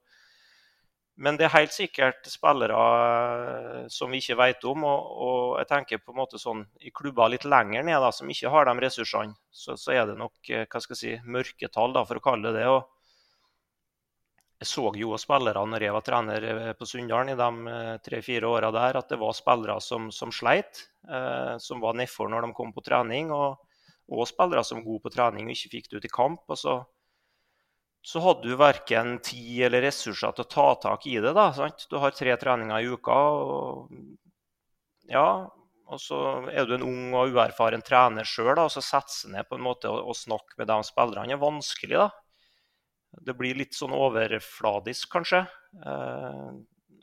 [1.17, 4.85] men det er helt sikkert spillere eh, som vi ikke vet om.
[4.85, 8.29] Og, og, jeg tenker på en måte sånn i klubber litt lenger ned da, som
[8.29, 11.97] ikke har de ressursene, så, så er det nok eh, hva skal jeg si, mørketall,
[11.97, 12.69] da, for å kalle det det.
[12.69, 12.98] og
[14.59, 18.47] jeg så jo spillere når jeg var trener eh, på Sunndalen i de eh, tre-fire
[18.49, 22.55] åra der, at det var spillere som, som sleit, eh, som var nedfor når de
[22.57, 23.31] kom på trening.
[23.31, 23.55] Og,
[24.11, 26.43] og spillere som var gode på trening og ikke fikk det ut i kamp.
[26.51, 26.75] og så,
[28.03, 31.31] så hadde du verken tid eller ressurser til å ta tak i det.
[31.37, 31.87] da, sant?
[31.87, 33.15] Du har tre treninger i uka.
[33.15, 33.95] og
[35.09, 35.29] ja,
[35.89, 36.19] og så
[36.51, 39.63] er du en ung og uerfaren trener sjøl, og så sette seg ned på en
[39.71, 41.95] måte og, og snakke med de spillerne er vanskelig.
[41.95, 42.11] da.
[43.11, 45.45] Det blir litt sånn overfladisk, kanskje.
[45.85, 46.51] Eh,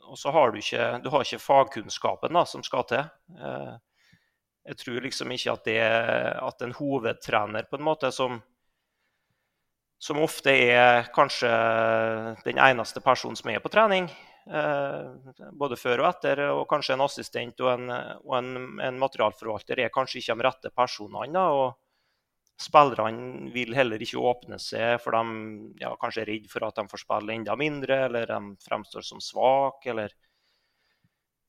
[0.07, 3.03] og så har du ikke, du har ikke fagkunnskapen da, som skal til.
[3.35, 3.73] Eh,
[4.67, 5.81] jeg tror liksom ikke at det
[6.43, 8.39] at en hovedtrener på en måte som,
[9.99, 11.51] som ofte er kanskje
[12.43, 14.09] den eneste personen som er på trening,
[14.47, 17.91] eh, både før og etter, og kanskje en assistent og en,
[18.23, 21.31] og en, en materialforvalter er kanskje ikke de rette personene.
[21.35, 21.86] da, og
[22.57, 26.87] Spillerne vil heller ikke åpne seg, for de ja, kanskje er redd for at de
[26.89, 29.91] får spille enda mindre, eller de fremstår som svake.
[29.93, 30.15] Eller...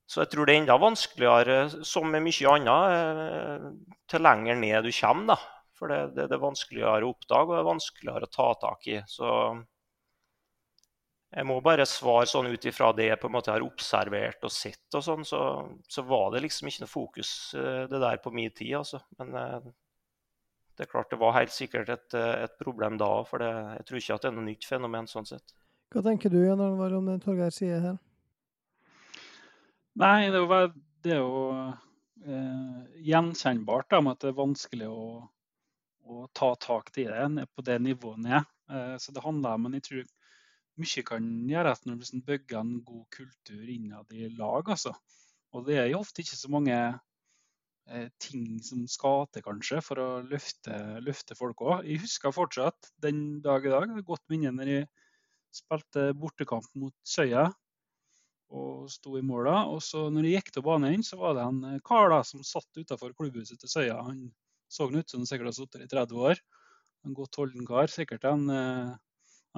[0.09, 1.57] Så jeg tror det er enda vanskeligere,
[1.88, 5.33] som med mye annet, eh, til lenger ned du kommer.
[5.33, 5.38] da.
[5.79, 8.87] For det, det, det, er vanskeligere å oppdage og det er vanskeligere å ta tak
[8.90, 9.01] i.
[9.09, 9.33] Så
[11.29, 14.53] jeg må bare svare sånn ut ifra det jeg på en måte har observert og
[14.53, 15.42] sett, og sånn, så,
[15.88, 18.79] så var det liksom ikke noe fokus eh, det der på min tid.
[18.81, 19.01] altså.
[19.21, 19.68] Men eh,
[20.79, 23.87] det er klart det var helt sikkert et, eh, et problem da for det, jeg
[23.88, 25.55] tror ikke at det er noe nytt fenomen sånn sett.
[25.91, 27.97] Hva tenker du Jan Alvar, om det Torgeir sier her?
[29.99, 30.61] Nei, det er jo,
[31.03, 31.41] det er jo
[32.29, 32.77] eh,
[33.09, 35.09] gjenkjennbart da, med at det er vanskelig å,
[36.07, 38.47] å ta tak i det på det nivået ned.
[38.71, 40.07] Eh, så det handler om, men jeg tror
[40.79, 44.71] mye kan gjøres når du bygger en god kultur innad i lag.
[44.77, 44.95] altså.
[45.51, 46.79] Og det er jo ofte ikke så mange
[48.20, 50.74] ting som skal til, kanskje, for å løfte,
[51.05, 51.87] løfte folk òg.
[51.88, 53.94] Jeg husker fortsatt den dag i dag.
[54.07, 54.88] Godt minne når jeg
[55.55, 57.48] spilte bortekamp mot Søya
[58.48, 59.57] og sto i mål da.
[59.72, 62.44] Og så når jeg gikk til banen, så var det en eh, kar da, som
[62.46, 63.98] satt utenfor klubbhuset til Søya.
[64.07, 64.29] Han
[64.68, 66.40] så ut som han sikkert har sittet i 30 år.
[67.07, 67.88] En godt holden kar.
[67.92, 68.90] Sikkert en, eh,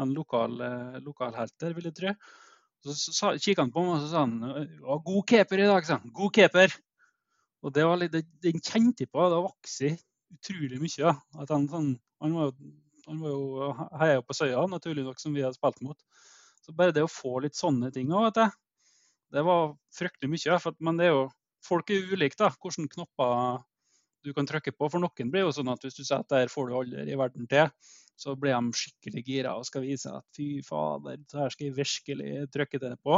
[0.00, 0.54] en lokal,
[1.02, 2.14] lokalhelt der, vil jeg tro.
[2.80, 4.38] Så, så kikket han på meg og så sa han,
[5.04, 6.12] 'God keeper i dag', sa han.
[6.14, 6.78] 'God keeper'.
[7.60, 9.26] Og det var litt, Den kjente jeg på.
[9.28, 9.94] Det vokste
[10.34, 11.14] utrolig mye.
[11.42, 11.90] At han, sånn,
[12.24, 12.72] han, var jo,
[13.06, 15.98] han var jo heia på Søya, naturlig nok, som vi hadde spilt mot.
[16.64, 18.38] Så bare det å få litt sånne ting òg.
[19.30, 20.60] Det var fryktelig mye.
[20.62, 21.26] For, men det er jo,
[21.66, 22.52] folk er ulike, da.
[22.56, 23.60] Hvilke knopper
[24.24, 24.88] du kan trykke på.
[24.92, 27.18] For noen blir jo sånn at hvis du sier at der får du aldri i
[27.18, 27.70] verden til,
[28.20, 31.76] så blir de skikkelig gira og skal vise at fy fader, så her skal jeg
[31.78, 33.16] virkelig trykke det på.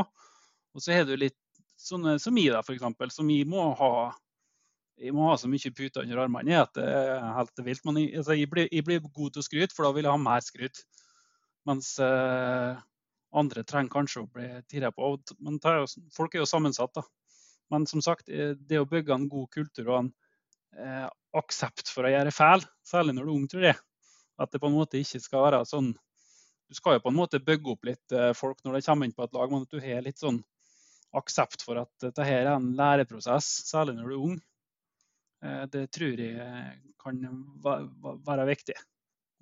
[0.72, 1.38] Og så har du litt
[1.80, 3.90] sånne som jeg, da, f.eks., som jeg må ha
[5.00, 7.84] jeg må ha så mye puter under armene at det er helt vilt.
[7.88, 10.14] Men jeg, altså, jeg, blir, jeg, blir, god til å skryte, for da vil jeg
[10.14, 10.82] ha mer skryt.
[11.68, 12.82] Mens eh,
[13.38, 15.14] andre trenger kanskje å bli tirra på.
[15.40, 16.94] Men er jo, folk er jo sammensatt.
[16.98, 17.06] da.
[17.72, 20.12] Men som sagt, eh, det å bygge en god kultur og en
[20.78, 23.78] eh, aksept for å gjøre feil, særlig når du er ung, tror jeg,
[24.42, 25.92] at det på en måte ikke skal være sånn
[26.72, 29.12] Du skal jo på en måte bygge opp litt eh, folk når de kommer inn
[29.12, 30.38] på et lag, men at du har litt sånn
[31.12, 34.38] aksept for at dette her er en læreprosess, særlig når du er ung.
[35.42, 37.18] Eh, det tror jeg kan
[38.26, 38.78] være viktig.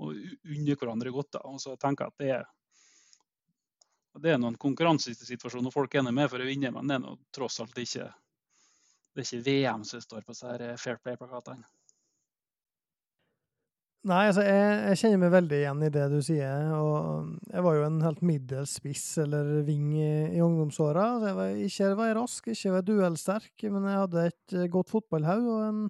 [0.01, 1.33] Og unne hverandre godt.
[1.37, 2.49] da, og så tenker jeg at det er
[4.21, 7.61] det er noen konkurransesituasjoner folk er med for å vinne, men det er noe, tross
[7.63, 8.09] alt ikke
[9.15, 11.67] det er ikke VM som står på disse Fair Play-plakatene.
[14.09, 16.71] Nei, altså jeg, jeg, kjenner meg veldig igjen i det du sier.
[16.73, 21.05] og Jeg var jo en helt middels spiss eller ving i, i ungdomsåra.
[21.27, 24.95] Jeg var, ikke var jeg rask, ikke var duellsterk, men jeg hadde et eh, godt
[24.95, 25.83] fotballhode og en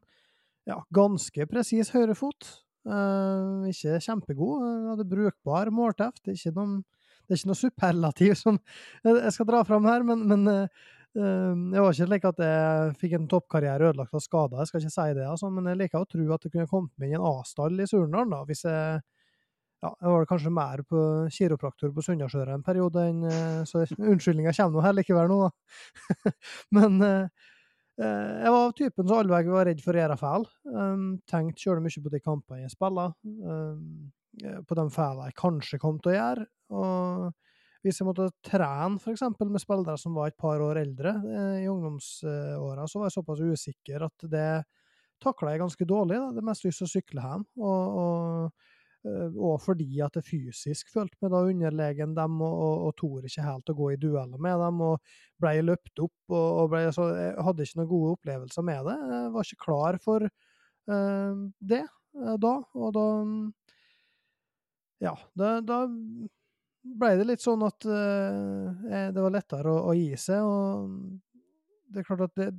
[0.66, 2.50] ja, ganske presis høyrefot.
[2.88, 6.24] Uh, ikke kjempegod, jeg hadde brukbar målteft.
[6.24, 6.80] Det er ikke noe,
[7.22, 8.58] det er ikke noe superlativ som
[9.06, 13.14] jeg skal dra fram her, men, men uh, Det var ikke slik at jeg fikk
[13.16, 16.06] en toppkarriere ødelagt av skader, jeg skal ikke si det, altså, men jeg liker å
[16.06, 19.00] tro at det kunne kommet meg inn i en A-stall i Surnadal, da, hvis jeg
[19.80, 23.22] ja, jeg var kanskje mer på kiropraktor på Sunndalsøra en periode enn
[23.64, 26.32] Så unnskyldninga kommer nå her likevel nå, da.
[26.76, 27.00] Men
[28.00, 30.46] jeg var typen som allveg var redd for å gjøre feil.
[30.72, 33.12] Um, tenkte sjøl mye på de kampene jeg spiller,
[33.44, 34.08] um,
[34.40, 36.46] på de feilene jeg kanskje kom til å gjøre.
[36.80, 37.49] Og
[37.84, 39.22] hvis jeg måtte trene f.eks.
[39.40, 43.40] med spillere som var et par år eldre eh, i ungdomsåra, så var jeg såpass
[43.40, 44.50] usikker at det
[45.20, 46.18] takla jeg ganske dårlig.
[46.20, 46.34] Da.
[46.36, 47.46] Det mest lyst til å sykle hjem.
[47.60, 48.66] Og, og,
[49.08, 53.30] eh, og, fordi at jeg fysisk følte meg da underlegen dem, og, og, og torde
[53.30, 56.18] ikke helt å gå i dueller med dem, og ble løpt opp.
[56.34, 58.98] og, ble, så Jeg hadde ikke noen gode opplevelser med det.
[59.14, 61.86] Jeg var ikke klar for uh, det
[62.44, 62.54] da.
[62.76, 63.06] Og da
[65.00, 65.84] Ja, da, da
[66.80, 70.44] ble det litt sånn at uh, det var lettere å, å, gi seg.
[70.44, 71.20] og
[71.90, 72.50] det er klart at det,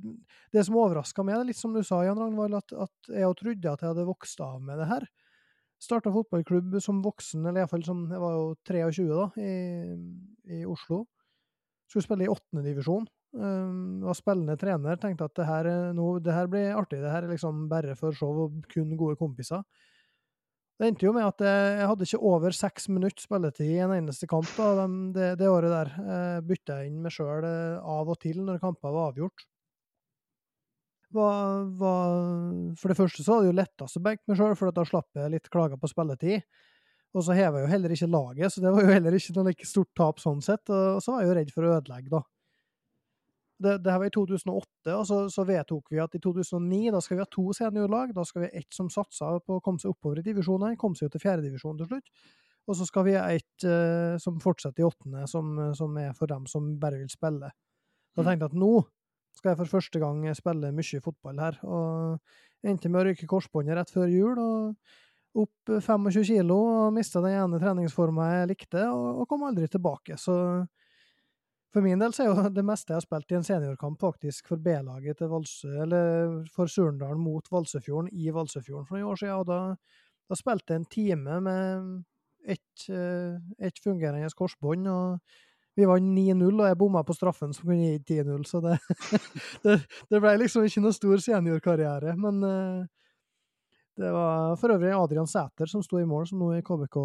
[0.52, 3.82] det som overraska meg, litt som du sa, Jan Ragnvald, at, at jeg trodde at
[3.82, 5.06] jeg hadde vokst av med det her.
[5.82, 9.54] Starta fotballklubb som voksen, eller iallfall som Jeg var jo 23 da, i,
[10.58, 11.02] i Oslo.
[11.90, 13.08] Skulle spille i åttendedivisjon.
[13.32, 15.00] Um, var spillende trener.
[15.00, 17.00] Tenkte at det her, no, det her blir artig.
[17.02, 19.64] Det her er liksom bare for show og kun gode kompiser.
[20.80, 24.26] Det endte jo med at jeg hadde ikke over seks minutter spilletid i en eneste
[24.30, 25.92] kamp da, det, det, året der.
[26.08, 29.46] Jeg bytta inn meg sjøl eh, av og til når kamper var avgjort.
[31.12, 32.18] Var, var,
[32.80, 35.20] for det første så var det jo lettest å benke meg sjøl, for da slapp
[35.20, 36.48] jeg litt klager på spilletid.
[37.12, 39.50] Og så heva jeg jo heller ikke laget, så det var jo heller ikke noe
[39.50, 40.64] like stort tap sånn sett.
[40.72, 42.24] Og så var jeg jo redd for å ødelegge, da
[43.62, 47.00] det, det, her var i 2008, og så, så, vedtok vi at i 2009 da
[47.04, 48.14] skal vi ha to seniorlag.
[48.16, 50.98] Da skal vi ha ett som satser på å komme seg oppover i divisjonene, komme
[50.98, 52.10] seg til fjerdedivisjon til slutt.
[52.70, 56.30] Og så skal vi ha ett uh, som fortsetter i åttende, som, som, er for
[56.30, 57.50] dem som bare vil spille.
[58.14, 58.26] Da mm.
[58.28, 58.74] tenkte jeg at nå
[59.38, 61.58] skal jeg for første gang spille mye fotball her.
[61.64, 64.38] Og endte med å ryke korsbåndet rett før jul.
[64.38, 69.64] og Opp 25 kilo og mista den ene treningsforma jeg likte, og, og kom aldri
[69.72, 70.18] tilbake.
[70.20, 70.34] Så
[71.72, 74.50] for min del så er jo det meste jeg har spilt i en seniorkamp, faktisk
[74.52, 79.38] for B-laget til Valsø, eller for Surndalen mot Valsøfjorden i Valsøfjorden for noen år siden.
[79.40, 79.60] Og da,
[80.28, 81.88] da spilte jeg en time med
[82.42, 84.88] ett eh, et fungerende korsbånd.
[84.88, 85.20] og
[85.74, 88.74] vi vant 9-0, og jeg bomma på straffen som kunne gi 10-0, så det,
[89.64, 89.78] det,
[90.10, 92.12] det, ble liksom ikke noe stor seniorkarriere.
[92.20, 92.82] Men eh,
[94.02, 96.98] det var for øvrig Adrian Sæter som sto i mål, som nå er KBK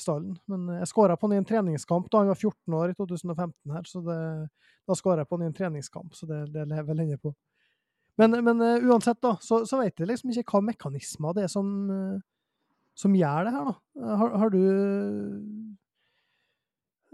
[0.00, 0.36] stallen.
[0.50, 3.74] Men jeg skåra på han i en treningskamp da han var 14 år i 2015,
[3.74, 4.18] her, så det,
[4.88, 7.34] da skåra jeg på han i en treningskamp, så det, det lever jeg lenge på.
[8.18, 11.52] Men, men uh, uansett, da, så, så vet jeg liksom ikke hva mekanismer det er
[11.52, 12.18] som, uh,
[12.98, 14.14] som gjør det her, da.
[14.22, 14.62] Har, har du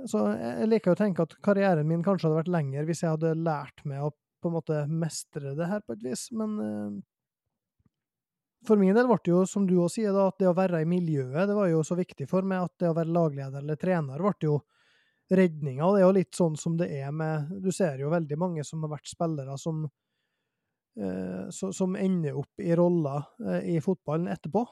[0.09, 3.37] Så jeg liker å tenke at karrieren min kanskje hadde vært lengre hvis jeg hadde
[3.41, 6.59] lært meg å på en måte mestre det her på et vis, men
[8.67, 10.83] for min del ble det jo, som du også sier, da, at det å være
[10.83, 13.81] i miljøet det var jo så viktig for meg at det å være lagleder eller
[13.81, 14.61] trener ble jo
[15.35, 15.91] redninga.
[15.95, 18.83] Det er jo litt sånn som det er med Du ser jo veldig mange som
[18.85, 19.85] har vært spillere som,
[21.01, 24.65] eh, som ender opp i roller eh, i fotballen etterpå.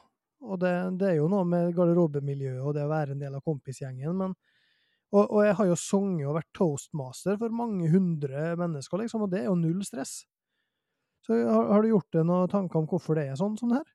[0.43, 3.45] Og det, det, er jo noe med garderobemiljøet og det å være en del av
[3.45, 4.17] kompisgjengen.
[4.19, 4.35] men
[5.13, 9.29] og, og jeg har jo sunget og vært toastmaster for mange hundre mennesker, liksom, og
[9.29, 10.23] det er jo null stress.
[11.23, 13.81] Så har, har, du gjort deg noen tanker om hvorfor det er sånn som det
[13.81, 13.91] her?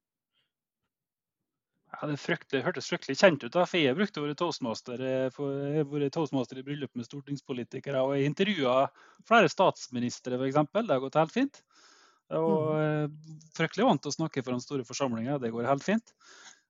[1.98, 2.18] Ja, det,
[2.52, 3.52] det, hørtes fryktelig kjent ut.
[3.54, 5.02] da, for Jeg brukte være toastmaster,
[5.34, 8.02] har vært toastmaster i bryllup med stortingspolitikere.
[8.04, 8.76] og Jeg intervjua
[9.28, 10.60] flere statsministre, f.eks.
[10.76, 11.62] Det har gått helt fint.
[12.36, 13.16] Og mm.
[13.56, 15.40] fryktelig vant til å snakke foran store forsamlinger.
[15.42, 16.14] Det går helt fint.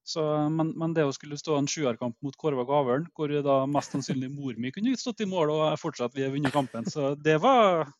[0.08, 3.92] Så, men, men, det å skulle stå en sjuerkamp mot Korva Gavøren, hvor da mest
[3.92, 7.36] sannsynlig mor mi kunne stått i mål og fortsatt vi har vunnet kampen, så det
[7.44, 7.90] var,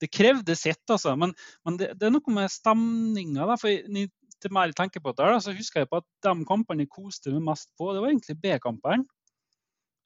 [0.00, 1.14] det krevde sitt, altså.
[1.18, 1.34] Men,
[1.66, 3.46] men det, det, er noe med stemninga.
[4.40, 7.32] Til mer jeg på det, da, så husker jeg på at de kampene jeg koste
[7.34, 9.04] meg mest på, det var egentlig B-kampene.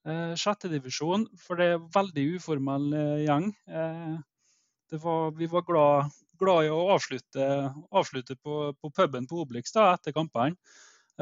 [0.05, 3.53] Eh, Sjettedivisjon, for det er veldig uformell eh, gjeng.
[3.71, 4.17] Eh,
[5.01, 7.47] var, vi var glad, glad, i å avslutte,
[7.95, 10.59] avslutte på, på, puben på Obelix etter kampene.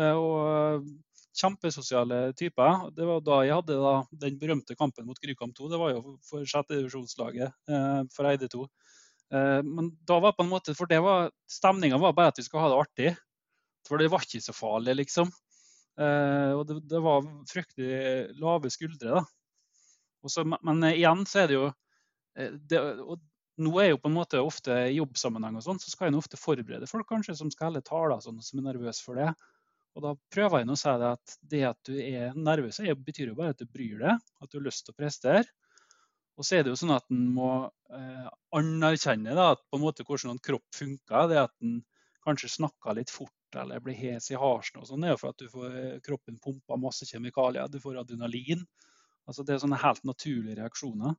[0.00, 0.88] Eh, og
[1.36, 2.88] kjempesosiale typer.
[2.96, 3.92] Det var da jeg hadde da,
[4.24, 5.70] den berømte kampen mot Grykamp 2.
[5.72, 8.66] Det var jo for sjettedivisjonslaget eh, for Eide 2.
[9.32, 10.92] Eh, men da var på en måte, for
[11.50, 13.14] stemninga var bare at vi skulle ha det artig.
[13.88, 15.32] For det var ikke så farlig, liksom.
[16.00, 19.20] Eh, og det, det, var fryktelig lave skuldre.
[19.20, 19.24] da.
[20.22, 23.18] Også, men igjen så er det jo eh, det, og
[23.62, 26.38] nå er jo på en måte ofte i jobbsammenheng og sånn, så skal en ofte
[26.40, 29.32] forberede folk kanskje som skal holde taler, sånn, som er nervøse for det.
[29.92, 33.36] Og da prøver jeg å si det at det at du er nervøs, betyr jo
[33.38, 35.44] bare at du bryr deg, at du har lyst til å prestere.
[36.40, 37.50] Og så er det jo sånn at en må
[37.92, 41.26] eh, anerkjenne da, at på en måte hvordan en kropp funker.
[41.28, 41.82] Det at en
[42.24, 45.42] kanskje snakker litt fort eller blir hes i harsen, og sånn, er jo for at
[45.42, 47.68] du får eh, kroppen pumpa masse kjemikalier.
[47.68, 48.64] Du får adrenalin.
[49.28, 51.18] Altså Det er sånne helt naturlige reaksjoner.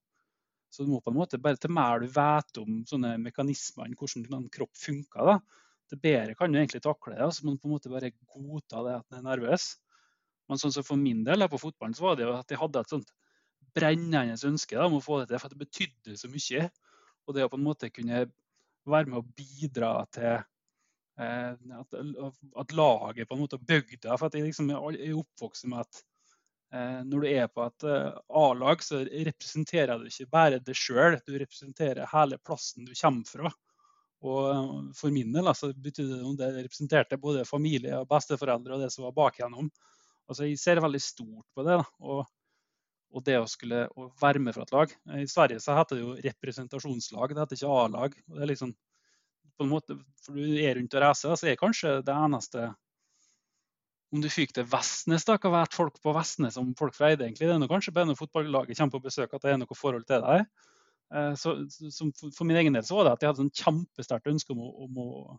[0.74, 4.40] Så du må på en måte bare til mer du vet om sånne mekanismer, hvordan
[4.40, 5.36] en kropp funker, da,
[5.92, 7.24] det bedre kan du egentlig takle det.
[7.26, 9.74] altså Man på en måte bare godta det at en er nervøs.
[10.50, 12.82] Men sånn som for min del på fotballen så var det jo at jeg hadde
[12.84, 13.12] et sånt
[13.74, 16.66] brennende ønske da, om å få det til, for det betydde så mye.
[17.24, 18.26] Og det å på en måte kunne
[18.90, 22.00] være med å bidra til eh, at,
[22.60, 26.02] at, laget på en måte bygda For jeg liksom er oppvokst med at
[26.76, 28.10] eh, når du er på et eh,
[28.44, 33.54] A-lag, så representerer du ikke bare deg sjøl, du representerer hele plassen du kommer fra.
[34.24, 36.38] Og eh, for min del altså, betydde det noe.
[36.40, 39.68] det representerte både familie og besteforeldre og det som var bakgjennom.
[40.30, 41.82] Altså, jeg ser veldig stort på det.
[42.00, 42.24] Og,
[43.14, 44.96] og det å skulle å være med fra et lag.
[45.20, 48.18] I Sverige så heter det jo representasjonslag, det heter ikke A-lag.
[48.32, 48.74] det er liksom
[49.58, 52.72] på en måte, For du er rundt og reiser, så er kanskje det eneste
[54.14, 57.26] Om du fyker til Vestnes, da, hva vært folk på Vestnes om folk fra Eide
[57.26, 57.48] egentlig?
[57.50, 60.06] Det er noe, kanskje bare når fotballaget kommer på besøk at det er noe forhold
[60.10, 60.46] til deg.
[61.14, 61.56] Eh, så,
[62.38, 64.70] for min egen del så var det at jeg hadde et kjempesterkt ønske om å,
[64.86, 65.36] om, å,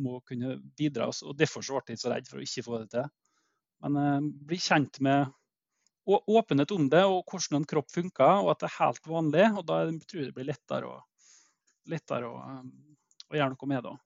[0.00, 1.08] om å, kunne bidra.
[1.12, 3.08] og Derfor så ble jeg så redd for å ikke få det til.
[3.84, 5.32] Men eh, bli kjent med
[6.04, 9.46] åpenhet om det og hvordan en kropp funker, og at det er helt vanlig.
[9.52, 10.98] og Da tror jeg det blir lettere å,
[11.90, 12.98] lettere å, eh,
[13.30, 13.96] å gjøre noe med det.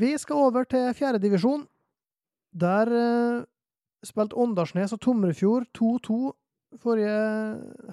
[0.00, 1.66] Vi skal over til fjerdedivisjon.
[2.60, 3.42] Der uh,
[4.06, 6.20] spilte Åndalsnes og Tomrefjord 2-2
[6.78, 7.16] forrige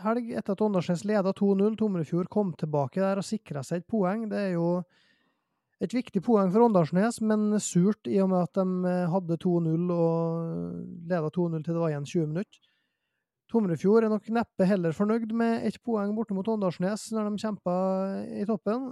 [0.03, 1.75] helg, etter at Åndalsnes leda 2-0.
[1.79, 4.27] Tomrefjord kom tilbake der og sikra seg et poeng.
[4.31, 4.69] Det er jo
[5.83, 9.91] et viktig poeng for Åndalsnes, men surt i og med at de eh, hadde 2-0
[9.93, 12.63] og leda 2-0 til det var igjen 20 minutter.
[13.47, 17.75] Tomrefjord er nok neppe heller fornøyd med ett poeng borte mot Åndalsnes når de kjempa
[18.41, 18.89] i toppen.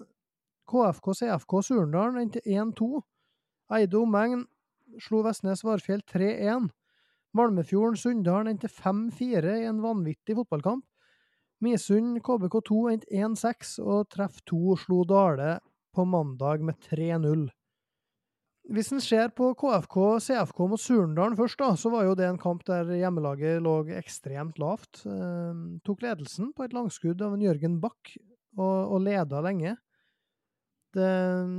[0.70, 3.02] KFK CFK Surndalen endte 1-2.
[3.76, 4.46] Eide omegn
[5.02, 6.70] slo Vestnes Varfjell 3-1.
[7.36, 10.86] Malmefjorden Sunndalen endte 5-4 i en vanvittig fotballkamp.
[11.64, 15.60] Misund KBK2 endte 1-6, og Treff 2 slo Dale
[15.96, 17.48] på mandag med 3-0.
[18.76, 22.42] Hvis en ser på KFK CFK mot Surndalen først, da, så var jo det en
[22.42, 25.04] kamp der hjemmelaget lå ekstremt lavt.
[25.06, 25.52] Eh,
[25.86, 28.16] tok ledelsen på et langskudd av en Jørgen Bach,
[28.58, 29.76] og, og leda lenge.
[30.96, 31.08] Det,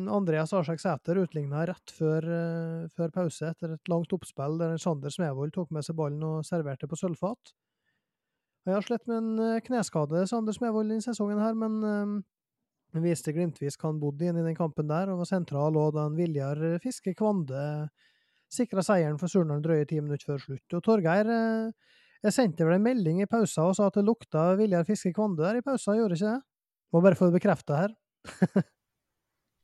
[0.09, 5.13] Andreas Arsek Sæter utligna rett før, uh, før, pause etter et langt oppspill der Sander
[5.13, 7.53] Smevold tok med seg ballen og serverte på sølvfat.
[8.67, 13.35] Jeg har slitt med en uh, kneskade, Sander Smevold, denne sesongen her, men uh, viste
[13.37, 16.17] glimtvis hva han bodde inn i den kampen der, og var sentral òg da en
[16.17, 17.67] Viljar Fiske Kvande
[18.57, 20.79] sikra seieren for Surnadal drøye ti minutter før slutt.
[20.79, 21.29] Og Torgeir,
[22.23, 25.45] jeg sendte vel en melding i pausa og sa at det lukta Viljar Fiske Kvande
[25.45, 26.41] der i pausa, gjorde ikke det?
[26.95, 27.97] Må bare få det bekrefta her.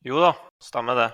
[0.02, 1.10] Jo da, stemmer det.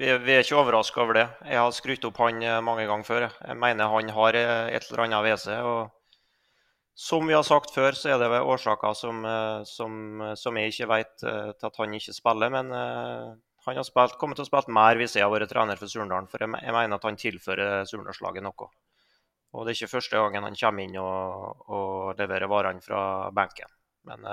[0.00, 1.24] Vi, vi er ikke overraska over det.
[1.44, 3.26] Jeg har skrytt opp han eh, mange ganger før.
[3.28, 5.66] Jeg mener han har eh, et eller annet ved seg.
[5.68, 10.72] og Som vi har sagt før, så er det årsaker som, eh, som, som jeg
[10.72, 12.54] ikke vet til at han ikke spiller.
[12.56, 15.92] Men han har spilt, kommet til å spille mer hvis jeg har vært trener for
[15.92, 16.30] Surndalen.
[16.32, 18.72] For jeg, jeg, mener at han tilfører Surndalslaget noe.
[19.52, 23.68] Og det er ikke første gangen han kommer inn og, og leverer varene fra benken.
[24.08, 24.24] Men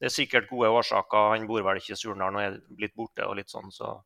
[0.00, 1.30] det er sikkert gode årsaker.
[1.32, 3.24] Han bor vel ikke i Surnadal og er blitt borte.
[3.24, 3.98] og litt sånn, så...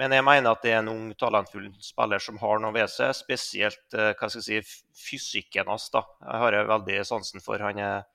[0.00, 3.10] Men jeg mener at det er en ung, talentfull spiller som har noe ved seg.
[3.18, 5.90] Spesielt eh, hva skal jeg si, fysikken hans.
[5.92, 6.00] da.
[6.22, 7.60] Jeg har jeg veldig sansen for.
[7.60, 8.06] Han, er,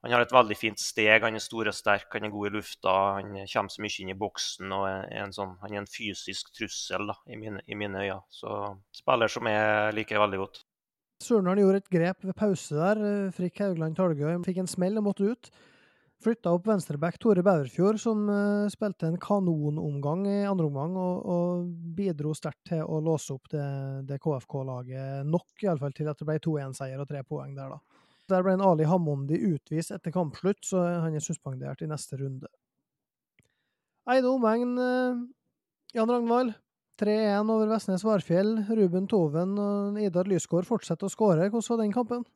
[0.00, 1.26] han, har et veldig fint steg.
[1.26, 2.94] Han er stor og sterk, han er god i lufta.
[3.18, 4.72] Han kommer så mye inn i boksen.
[4.72, 8.22] og er en sånn, Han er en fysisk trussel da, i mine, i mine øyne.
[8.32, 8.56] Så
[8.96, 10.62] spiller som jeg liker veldig godt.
[11.20, 13.04] Surnadal gjorde et grep ved pause der.
[13.36, 15.52] Frikk Haugland Talgøy fikk en smell og måtte ut.
[16.22, 21.64] Flytta opp venstreback Tore Bauerfjord, som uh, spilte en kanonomgang i andre omgang, og, og
[21.96, 23.66] bidro sterkt til å låse opp det,
[24.06, 28.02] det KFK-laget nok, iallfall til at det ble 2-1-seier og tre poeng der, da.
[28.30, 32.50] Der ble en Ali Hamondi utvist etter kampslutt, så han er suspendert i neste runde.
[34.12, 35.24] Eide omegn, uh,
[35.96, 36.54] Jan Ragnvald.
[37.02, 38.54] 3-1 over Vestnes Varfjell.
[38.78, 41.48] Ruben Toven og Idar Lysgård fortsetter å skåre.
[41.50, 42.26] Hvordan var den kampen?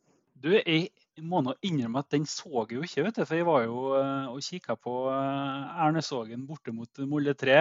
[0.42, 0.88] Du, jeg
[1.24, 3.78] må nå innrømme at den så jeg jo ikke, vet du, for jeg var jo
[3.96, 7.60] uh, og kikka på uh, Ernesågen borte mot Molde 3.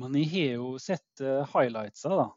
[0.00, 2.28] Men jeg har jo sett uh, highlightsa, da.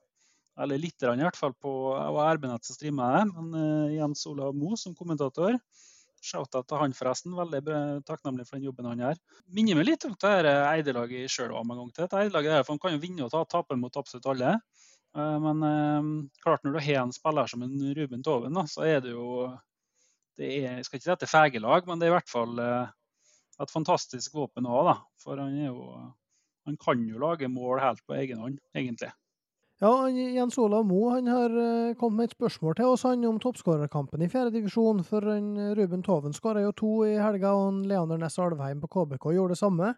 [0.63, 3.25] Eller litt i hvert fall på RB-nett som streama det.
[3.35, 5.53] Men Jens Olav Moe som kommentator.
[6.17, 7.35] Shout-out til han, forresten.
[7.37, 7.61] Veldig
[8.07, 9.19] takknemlig for den jobben han gjør.
[9.53, 12.09] Minner meg litt om det Eidelaget jeg sjøl var med en gang til.
[12.23, 14.55] Eide-laget for Han kan jo vinne og ta, tape mot absolutt alle.
[15.17, 16.09] Eh, men eh,
[16.43, 19.47] klart når du har en spiller som en Ruben Toven, da, så er det jo
[20.37, 22.31] det er, Jeg skal ikke si at det er fegelag, men det er i hvert
[22.31, 22.95] fall eh,
[23.63, 24.83] et fantastisk våpen å ha.
[24.91, 25.91] da, For han jo
[26.67, 29.13] han kan jo lage mål helt på egen hånd, egentlig.
[29.79, 33.37] Ja, Jens Olav Mo han har uh, kommet med et spørsmål til oss han om
[33.39, 34.49] toppskårerkampen i 4.
[34.51, 35.03] divisjon.
[35.05, 39.29] For han, Ruben Toven skåra jo to i helga, og Leander Næss Alvheim på KBK
[39.37, 39.93] gjorde det samme.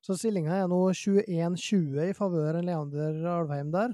[0.00, 3.92] Så stillinga er nå 21-20 i favør Leander Alvheim der.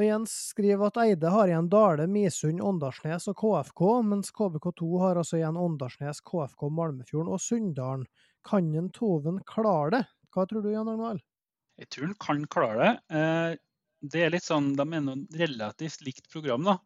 [0.00, 5.18] Og Jens skriver at Eide har igjen Dale, Misund, Åndalsnes og KFK, mens KBK2 har
[5.20, 8.06] altså igjen Åndalsnes, KFK, Malmefjorden og Sunndalen.
[8.48, 10.02] Kan en Toven klare det?
[10.32, 11.20] Hva tror du, Jan Arnvald?
[11.80, 12.94] Jeg tror han kan klare det.
[13.18, 13.58] Eh,
[14.14, 16.64] det er litt sånn, De er noe relativt likt program.
[16.64, 16.78] da.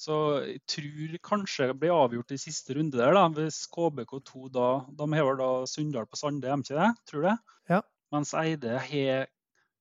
[0.00, 0.16] Så
[0.46, 5.08] jeg tror kanskje det blir avgjort i siste runde der, da, hvis KBK2 da De
[5.12, 6.88] har vel da Sunndal på Sande, er de ikke det?
[7.10, 7.36] Tror det?
[7.68, 7.82] Ja.
[8.16, 9.28] Mens Eide har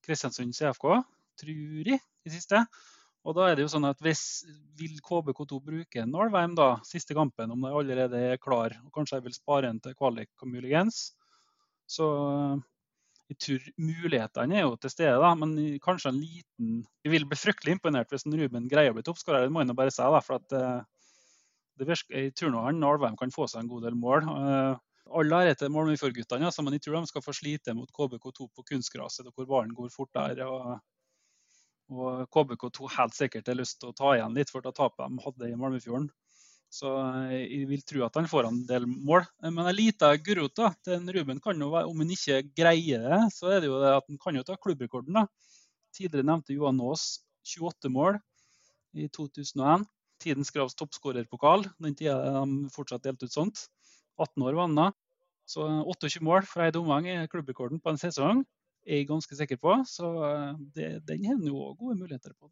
[0.03, 0.99] Kristiansund CFK,
[1.39, 2.63] tror jeg, i siste.
[3.27, 4.23] Og da er det jo sånn at hvis
[4.79, 9.27] Vil KBK2 bruke en da, siste kampen, om de allerede er klar, og kanskje jeg
[9.27, 11.09] vil spare en til kvalik muligens,
[11.89, 12.07] så
[13.29, 16.69] jeg tror mulighetene er jo til stede, da, men kanskje en liten
[17.05, 19.77] Jeg vil bli fryktelig imponert hvis en Ruben greier å bli toppskårer, det må jeg
[19.77, 20.01] bare si.
[20.01, 20.79] da, for at eh,
[21.77, 24.25] det virker, Jeg tror han Alvheim kan få seg en god del mål.
[24.25, 24.79] Alle
[25.09, 28.65] All ære til Målmøyfjord-guttene, altså, men jeg tror de skal få slite mot KBK2 på
[28.67, 30.43] kunstgraset, hvor ballen går fort der.
[30.45, 30.81] og
[31.89, 35.23] og KBK2 helt sikkert har lyst til å ta igjen litt for det tapet de
[35.25, 36.09] hadde i Malmefjorden.
[36.69, 39.23] Så eh, jeg vil tro at han får en del mål.
[39.41, 43.05] Eh, men en liten gulrot til en Ruben kan jo være, om han ikke greier
[43.07, 45.17] det, så er det jo det at han kan jo ta klubbrekorden.
[45.17, 45.25] da.
[45.97, 47.07] Tidligere nevnte Johan Aas
[47.49, 48.19] 28 mål
[48.93, 49.87] i 2001.
[50.21, 51.65] Tidens Gravs toppskårerpokal.
[51.81, 53.65] Den tida de fortsatt delte ut sånt.
[54.19, 54.89] 18 år var han da.
[55.49, 58.43] Så 28 mål fra Eid omgang er klubbrekorden på en sesong.
[58.87, 59.75] Er jeg ganske sikker på.
[59.87, 62.49] Så eh, det, den har jo gode muligheter på.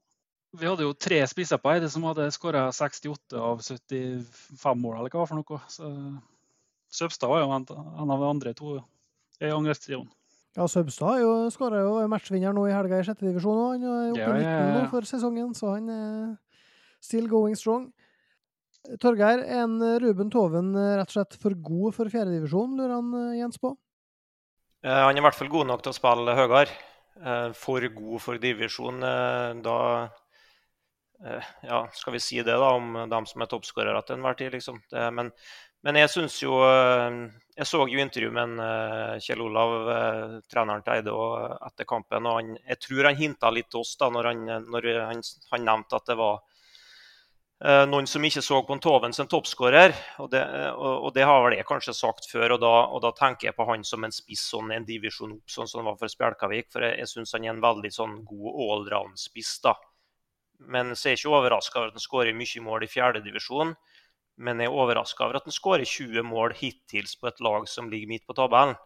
[0.58, 5.14] Vi hadde jo tre spisser på Eide som hadde skåra 68 av 75 mål, eller
[5.14, 5.60] hva for noe.
[5.72, 5.90] Så
[6.94, 8.78] Søbstad var jo en, en av de andre to
[9.44, 10.08] i angrepstrioen.
[10.58, 13.60] Ja, Søbstad jo, skåra jo matchvinner nå i helga i sjette divisjon.
[13.76, 14.86] Han er oppe i ja, 19 ja, ja.
[14.94, 16.32] for sesongen, så han er
[17.04, 17.92] still going strong.
[19.04, 23.36] Torgeir, er en Ruben Toven rett og slett for god for fjerdedivisjon, lurer han eh,
[23.42, 23.76] Jens på?
[24.88, 26.80] Eh, han er i hvert fall god nok til å spille høyere.
[27.18, 29.04] Eh, for god for divisjon,
[29.66, 29.78] da
[31.26, 34.52] Eh, ja, skal vi si det da, om dem som er toppskårere til enhver tid,
[34.54, 34.76] liksom.
[34.92, 35.32] Det, men,
[35.82, 38.60] men, jeg syns jo Jeg så jo intervju med
[39.26, 39.72] Kjell Olav,
[40.46, 41.16] treneren til Eide,
[41.72, 42.30] etter kampen.
[42.30, 45.24] og han, Jeg tror han hinta litt til oss da når han, når han,
[45.56, 46.38] han nevnte at det var
[47.58, 49.96] noen som ikke så på Toven som toppskårer.
[50.22, 53.50] Og, og, og, det har vel jeg kanskje sagt før, og da, og da, tenker
[53.50, 56.14] jeg på han som en spiss, sånn en divisjon opp, sånn som han var for
[56.14, 56.70] Spjelkavik.
[56.74, 59.56] For jeg, jeg syns han er en veldig sånn god allround-spiss.
[59.66, 59.74] da.
[60.60, 63.74] Men så er jeg ikke overraska over at han skårer mye mål i fjerdedivisjon.
[64.38, 67.90] Men jeg er overraska over at han skårer 20 mål hittils på et lag som
[67.90, 68.78] ligger midt på tabellen.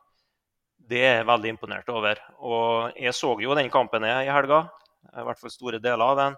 [0.92, 2.20] Det er jeg veldig imponert over.
[2.40, 4.64] Og jeg så jo den kampen i helga.
[5.12, 6.38] I hvert fall store deler av den.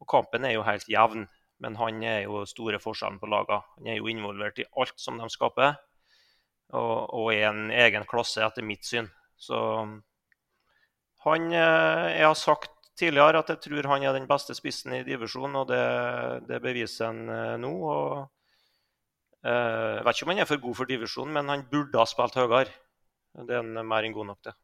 [0.00, 1.28] Og kampen er jo helt jevn.
[1.60, 3.60] Men han er jo store forskjellen på lagene.
[3.76, 5.76] Han er jo involvert i alt som de skaper.
[6.70, 9.10] Og, og er en egen klasse, etter mitt syn.
[9.40, 9.58] Så
[11.24, 15.04] han eh, Jeg har sagt tidligere at jeg tror han er den beste spissen i
[15.06, 15.84] divisjonen, og det,
[16.48, 17.70] det beviser han uh, nå.
[17.88, 18.16] og
[19.46, 22.04] uh, Jeg vet ikke om han er for god for divisjonen, men han burde ha
[22.08, 22.68] spilt høyere.
[23.40, 24.58] Det er han mer enn god nok til.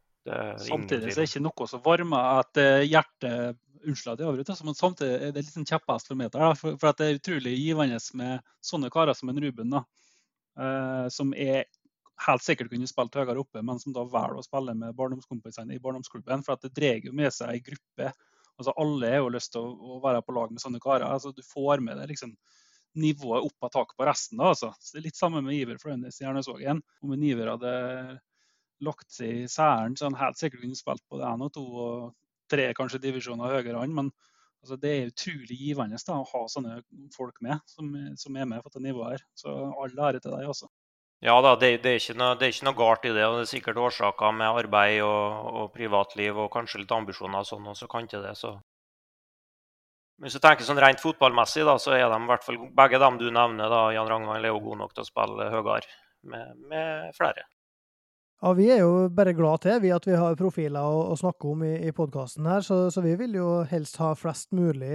[0.67, 5.15] Samtidig er det ikke noe som varmer at hjertet Unnskyld at jeg avbryter, men samtidig
[5.17, 6.61] er det litt sånn kjepphest for.
[6.61, 9.83] For, det er utrolig givende med sånne karer som en Ruben, da,
[11.13, 11.67] som er
[12.25, 15.83] helt sikkert kunne spilt høyere oppe, men som da velger å spille med barndomskompisene i
[15.83, 16.45] barndomsklubben.
[16.47, 18.13] For at det drar jo med seg ei gruppe.
[18.57, 21.09] Altså Alle har jo lyst til å, å, være på lag med sånne karer.
[21.11, 22.33] Altså Du får med deg liksom
[22.97, 24.41] nivået opp av taket på resten.
[24.41, 24.73] da, altså.
[24.81, 26.81] Så det er Litt samme med Iver Frøynes i Hjernøsvågen.
[27.05, 27.75] Om en Iver hadde
[28.85, 31.65] lagt seg i særen, så han helt sikkert kunne spilt på det én og to
[31.65, 32.15] og
[32.51, 33.95] tre kanskje divisjoner høyere enn.
[33.97, 34.11] Men
[34.63, 36.81] altså, det er utrolig givende da, å ha sånne
[37.17, 39.27] folk med, som, som er med på dette nivået her.
[39.39, 40.71] Så all ære til deg, altså.
[41.25, 43.25] Ja da, det, det, er noe, det, er ikke noe, galt i det.
[43.25, 47.49] og Det er sikkert årsaker med arbeid og, og privatliv og kanskje litt ambisjoner og
[47.49, 48.59] sånn, og så kan ikke det, så
[50.23, 53.19] hvis du tenker sånn rent fotballmessig, da, så er de i hvert fall begge dem
[53.21, 55.83] du nevner, da, Jan Ragnvald, er jo gode nok til å spille høyere
[56.33, 57.45] med, med, flere.
[58.43, 61.49] Ja, Vi er jo bare glad til vi at vi har profiler å, å snakke
[61.49, 64.93] om i, i podkasten her, så, så, vi vil jo helst ha flest mulig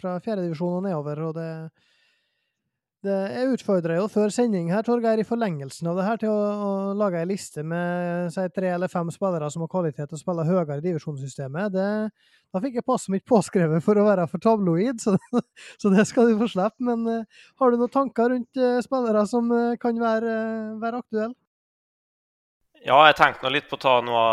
[0.00, 1.20] fra fjerdedivisjon og nedover.
[1.28, 1.50] og det
[3.02, 6.36] Det, jeg utfordra jo før sending her, Torgeir, i forlengelsen av det her, til å,
[6.38, 10.22] å lage ei liste med si, tre eller fem spillere som har kvalitet til å
[10.22, 11.74] spille høyere i divisjonssystemet.
[11.74, 11.88] Det,
[12.54, 15.18] da fikk jeg passet mitt påskrevet for å være for tabloid, så,
[15.82, 16.88] så det skal du få slippe.
[16.88, 19.50] Men uh, har du noen tanker rundt uh, spillere som
[19.82, 20.36] kan være,
[20.80, 21.41] være aktuelle?
[22.82, 24.26] Ja, jeg tenkte litt på å ta noe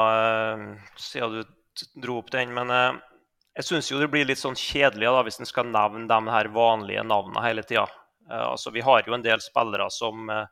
[0.98, 2.54] siden du dro opp den.
[2.56, 2.74] Men
[3.54, 6.50] jeg syns jo det blir litt sånn kjedelig da, hvis en skal nevne de her
[6.56, 7.86] vanlige navnene hele tida.
[8.30, 10.46] Eh, altså, vi har jo en del spillere som, eh,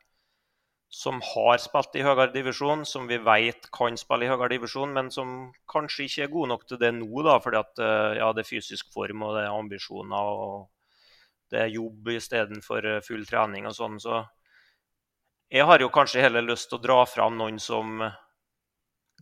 [0.90, 5.12] som har spilt i høyere divisjon, som vi vet kan spille i høyere divisjon, men
[5.12, 8.46] som kanskje ikke er gode nok til det nå, da, fordi at, eh, ja, det
[8.46, 10.70] er fysisk form og det er ambisjoner og
[11.52, 14.02] det er jobb istedenfor full trening og sånn.
[14.04, 14.26] Så
[15.50, 18.02] jeg har jo kanskje heller lyst til å dra fram noen som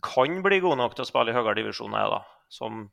[0.04, 2.18] kan bli gode nok til å spille i høyere divisjoner.
[2.52, 2.86] Som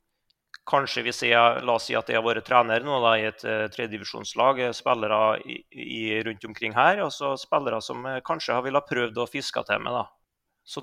[0.70, 3.42] Kanskje vil jeg la oss si at jeg har vært trener nå da, i et
[3.44, 8.56] uh, tredjedivisjonslag, eh, spillere i, i, rundt omkring her, og så spillere som uh, kanskje
[8.56, 9.98] har villet prøvd å fiske til meg.
[9.98, 10.06] da.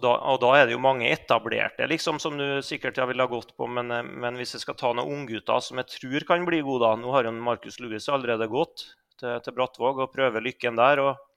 [0.03, 3.31] Da, og da er det jo mange etablerte liksom, som du sikkert jeg ville ha
[3.31, 3.71] gått på.
[3.73, 6.99] Men, men, hvis jeg skal ta noen unggutter som jeg tror kan bli gode da,
[7.01, 8.85] Nå har jo Markus Louis allerede gått
[9.17, 11.01] til, til Brattvåg og prøver lykken der.
[11.07, 11.30] og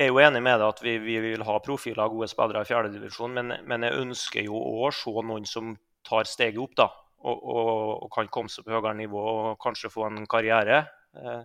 [0.00, 2.64] Jeg er jo enig med deg at vi, vi vil ha profiler av gode spillere
[2.64, 5.74] i fjerdedivisjon, men, men jeg ønsker jo å se noen som
[6.08, 6.72] tar steget opp.
[6.78, 6.88] da
[7.20, 7.70] og, og,
[8.04, 10.84] og, kan komme seg på høyere nivå og kanskje få en karriere
[11.20, 11.42] eh,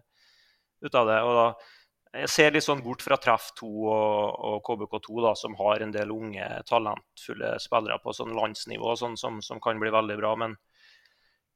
[0.85, 1.17] ut av det.
[1.27, 1.47] Og da,
[2.21, 5.91] jeg ser litt sånn bort fra Treff 2 og, og KBK2, da, som har en
[5.91, 10.35] del unge, talentfulle spillere på sånn landsnivå sånn, som, som, kan bli veldig bra.
[10.39, 10.55] Men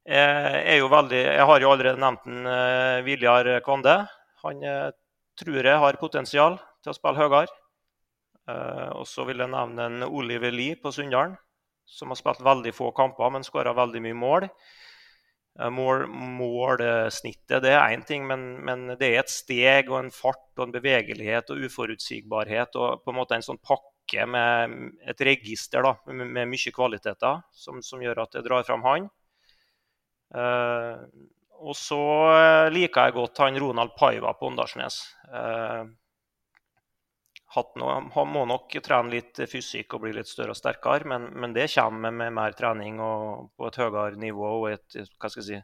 [0.04, 4.02] jeg, er jo veldig, jeg har jo allerede nevnt en, uh, Viljar Kvande.
[4.44, 4.90] Han uh,
[5.40, 7.46] tror jeg har potensial til å spille høyere.
[8.48, 11.36] Uh, og så vil jeg nevne en Oliver Lie på Sunndalen
[11.90, 14.46] som har spilt veldig få kamper, men skåra veldig mye mål.
[15.58, 16.06] Eh, mål,
[16.38, 20.68] målsnittet det er én ting, men, men, det er et steg og en fart og
[20.68, 24.76] en bevegelighet og uforutsigbarhet og på en måte en sånn pakke med
[25.10, 29.10] et register da, med, mye kvaliteter som, som, gjør at jeg drar fram han.
[30.30, 31.02] Uh,
[31.60, 32.00] og så
[32.72, 35.02] liker jeg godt han Ronald Paiva på Åndalsnes.
[37.80, 41.54] Noe, han må nok trene litt fysikk og bli litt større og sterkere, men, men
[41.56, 45.00] det kommer med mer trening og på et høyere nivå og et
[45.34, 45.58] si,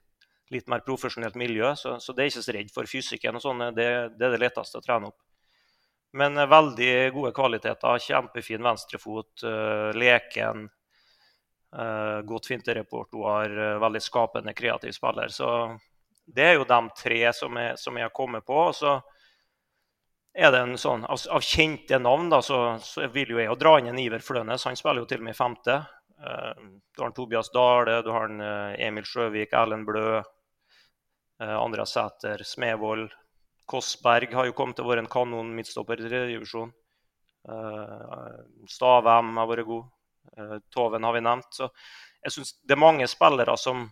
[0.54, 1.72] litt mer profesjonelt miljø.
[1.78, 3.38] Så, så det er ikke så redd for fysikken.
[3.38, 5.18] og sånn, det, det, er det letteste å trene opp.
[6.16, 8.02] Men eh, veldig gode kvaliteter.
[8.02, 10.68] Kjempefin venstrefot, uh, leken.
[11.76, 15.32] Uh, godt finterepertoar, uh, veldig skapende, kreativ spiller.
[15.34, 15.50] Så
[16.26, 18.58] det er jo de tre som jeg, som jeg har kommet på.
[18.70, 19.00] og så
[20.36, 23.58] er det en sånn, Av, av kjente navn da, så, så, vil jo jeg jo
[23.58, 24.66] dra inn en Iver Flønes.
[24.68, 25.76] Han spiller jo til og med i femte.
[26.20, 26.52] Uh,
[26.92, 31.96] du har en Tobias Dale, du har en uh, Emil Sjøvik, Erlend Blø, uh, Andreas
[31.96, 33.08] Sæter, Smevold.
[33.66, 36.70] Kossberg har jo kommet til å være en kanon midtstopper i tredjedivisjon.
[38.70, 39.88] Stavem har vært god.
[40.74, 41.48] Toven har vi nevnt.
[41.54, 41.66] Så
[42.22, 43.88] jeg synes det er mange spillere som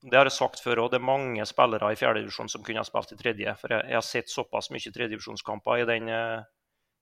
[0.00, 0.92] det har jeg sagt før òg.
[0.92, 3.52] Det er mange spillere i fjerdedivisjon som kunne ha spilt i tredje.
[3.60, 6.46] For jeg, jeg har sett såpass mye tredjedivisjonskamper i den eh,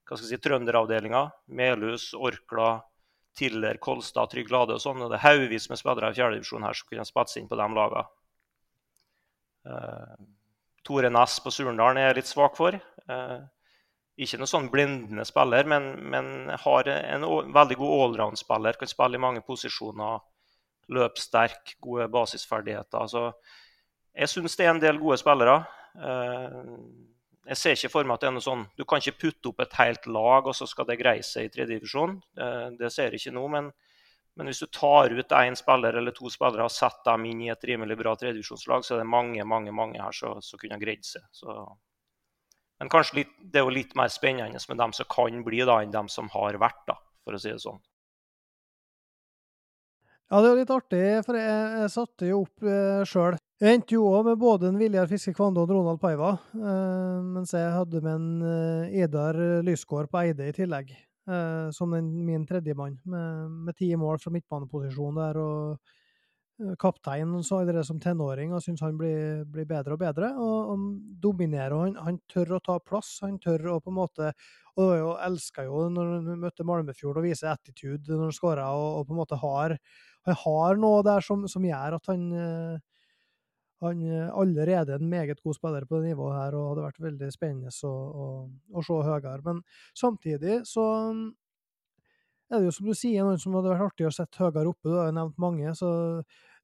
[0.09, 1.21] hva skal jeg si, trønderavdelinga.
[1.61, 2.79] Melhus, Orkla,
[3.39, 5.05] Tiller, Kolstad, Trygg Lade og sånn.
[5.05, 7.69] Det er haugevis med spillere i fjerdedivisjon her som kunne ha spilt inn på de
[7.77, 8.09] lagene.
[9.69, 10.17] Uh,
[10.87, 12.79] Tore Næss på Surndalen er jeg litt svak for.
[13.11, 13.45] Uh,
[14.19, 18.81] ikke noen sånn blindende spiller, men, men har en veldig god allround-spiller.
[18.81, 20.25] Kan spille i mange posisjoner
[20.95, 23.09] løpssterk, gode basisferdigheter.
[23.11, 23.25] Så
[24.19, 25.61] jeg syns det er en del gode spillere.
[25.99, 26.63] Eh,
[27.49, 29.63] jeg ser ikke for meg at det er noe sånn Du kan ikke putte opp
[29.65, 32.19] et helt lag, og så skal det greie seg i tredjedivisjon.
[32.41, 33.45] Eh, det ser jeg ikke nå.
[33.55, 33.71] Men,
[34.39, 37.53] men hvis du tar ut én spiller eller to spillere og setter dem inn i
[37.55, 41.07] et rimelig bra tredjedivisjonslag, så er det mange mange, mange her som kunne ha greid
[41.07, 41.25] seg.
[41.35, 41.57] Så,
[42.79, 45.81] men kanskje litt, det er jo litt mer spennende med dem som kan bli, da,
[45.83, 47.81] enn dem som har vært, da, for å si det sånn.
[50.29, 53.39] Ja, det var litt artig, for jeg, jeg satte jo opp eh, sjøl.
[53.63, 57.55] Jeg endte jo òg med både en Viljar Fiske Kvande og Ronald Paiva, eh, mens
[57.57, 62.45] jeg hadde med en eh, Idar Lysgård på Eide i tillegg, eh, som den, min
[62.45, 65.41] tredjemann, med, med ti mål fra midtbaneposisjon der.
[65.41, 65.97] og
[66.61, 70.35] eh, Kaptein så allerede som tenåring og syns han blir, blir, bedre og bedre.
[70.37, 70.87] Og, og
[71.25, 71.73] dominerer.
[71.73, 73.17] og han, han, tør å ta plass.
[73.25, 74.35] Han tør å på en måte
[74.79, 79.01] og jeg elska jo når han møtte Malmefjord og viser attitude når han skåra, og,
[79.01, 79.75] og, på en måte har
[80.29, 82.79] han har noe der som, som gjør at han eh,
[83.79, 84.01] han
[84.35, 87.71] allerede er en meget god spiller på det nivået her, og hadde vært veldig spennende
[87.87, 88.25] å, å,
[88.75, 89.39] å se høyere.
[89.47, 89.61] Men
[89.95, 90.87] samtidig så
[92.51, 94.89] er det jo som du sier, noen som hadde vært artig å sette høyere oppe.
[94.89, 95.75] Du har jo nevnt mange.
[95.79, 95.91] så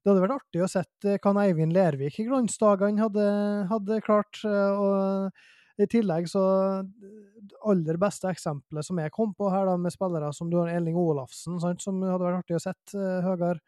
[0.05, 3.29] det hadde vært artig å sette hva Eivind Lervik i glansdagene hadde,
[3.71, 4.41] hadde klart.
[4.45, 5.31] Eh, og
[5.75, 6.41] I tillegg så
[6.85, 10.71] Det aller beste eksempelet som jeg kom på her, da, med spillere som du har
[10.71, 13.59] Elling Olafsen, sant, som hadde vært artig å sett uh, høyere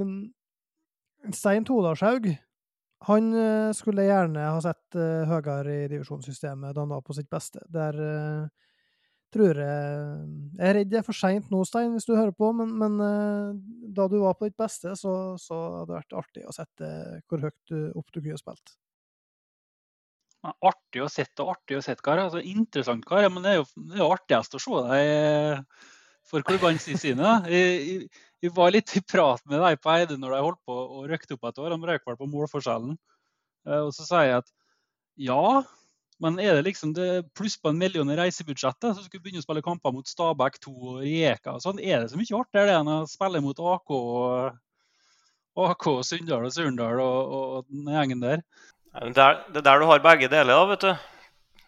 [0.00, 2.32] Men Stein Todalshaug
[3.08, 7.30] han uh, skulle gjerne ha sett uh, høyere i divisjonssystemet da han var på sitt
[7.32, 7.62] beste.
[7.72, 8.68] Der uh,
[9.32, 9.96] tror jeg
[10.58, 12.98] Jeg er redd det er for seint nå, Stein, hvis du hører på, men, men
[13.96, 16.90] da du var på ditt beste, så, så hadde det vært artig å sette
[17.26, 18.74] hvor høyt du, opp du kunne spilt.
[20.42, 22.18] Artig å sette og artig å sette, kar.
[22.24, 23.28] Altså, interessant, kar.
[23.30, 25.66] Men det er jo det er artigst å se deg
[26.28, 27.36] for klubbene sine.
[27.50, 28.08] Jeg,
[28.42, 31.36] vi var litt i prat med deg på Eide når de holdt på og røkte
[31.36, 31.76] opp et år.
[31.76, 32.96] De røk vel på målforskjellen.
[33.68, 34.50] Eh, og så sier jeg at
[35.22, 35.62] ja,
[36.22, 39.46] men er det liksom det pluss på en million i reisebudsjettet, så skulle begynne å
[39.46, 42.76] spille kamper mot Stabæk 2 og Rijeka og sånn, er det så mye artigere det
[42.78, 44.60] enn å spille mot AK og,
[45.66, 48.44] AK Sunndal og Surndal og, og den gjengen der?
[48.92, 50.92] Det er, er der du har begge deler, da, vet du.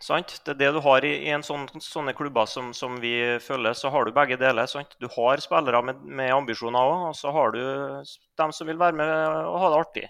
[0.04, 0.34] Sant?
[0.44, 3.72] Det er det du har i, i en sånn, sånne klubber som, som, vi følger,
[3.78, 4.68] så har du begge deler.
[4.68, 4.92] Sant?
[5.00, 8.98] Du har spillere med, med ambisjoner òg, og så har du dem som vil være
[9.00, 9.12] med
[9.48, 10.04] og ha det artig.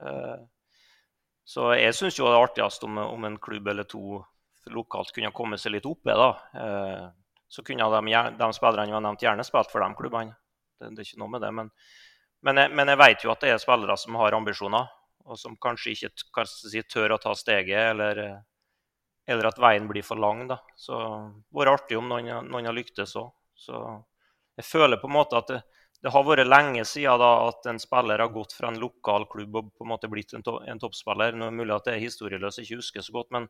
[0.00, 0.40] Uh,
[1.44, 4.22] så jeg syns jo det er artigst om, om, en klubb eller to
[4.72, 6.16] lokalt kunne komme seg litt oppe.
[6.16, 6.30] da.
[6.56, 7.04] Uh,
[7.52, 10.32] så kunne de, de spillerne vi har nevnt, gjerne spilt for de klubbene.
[10.80, 11.52] Det, det, er ikke noe med det.
[11.60, 11.68] Men,
[12.40, 14.88] men, jeg, men jeg vet jo at det er spillere som har ambisjoner,
[15.24, 17.90] og som kanskje ikke si, tør å ta steget.
[17.92, 18.44] eller
[19.26, 20.46] eller at veien blir for lang.
[20.48, 20.58] da.
[20.76, 23.32] Så det vært artig om noen, noen har lyktes òg.
[23.56, 23.80] Så
[24.58, 25.60] jeg føler på en måte at det,
[26.02, 29.56] det, har vært lenge siden da at en spiller har gått fra en lokal klubb
[29.60, 31.36] og på en måte blitt en, to, en toppspiller.
[31.36, 33.48] Nå er det mulig at det er historieløst, ikke husker så godt, men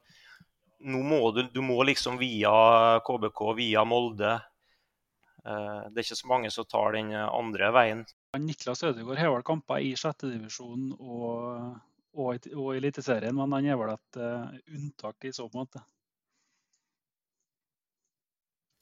[0.85, 2.53] nå må du, du må liksom via
[3.07, 4.35] KBK, via Molde.
[5.43, 8.05] Eh, det er ikke så mange som tar den andre veien.
[8.43, 11.75] Niklas Ødegaard har vel kamper i sjettedivisjon og
[12.15, 15.83] og, og Eliteserien, men han er vel et uh, unntak i så måte.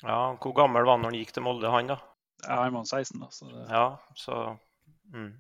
[0.03, 1.97] Ja, Hvor gammel var han når han gikk til Molde, han da?
[2.43, 3.31] Ja, Han var 16, da.
[3.31, 3.65] Så det...
[3.71, 3.87] Ja,
[4.19, 4.59] så...
[5.15, 5.33] Mm.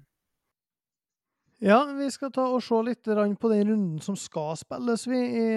[1.63, 5.51] Ja, vi skal ta og se litt på den runden som skal spilles vi i,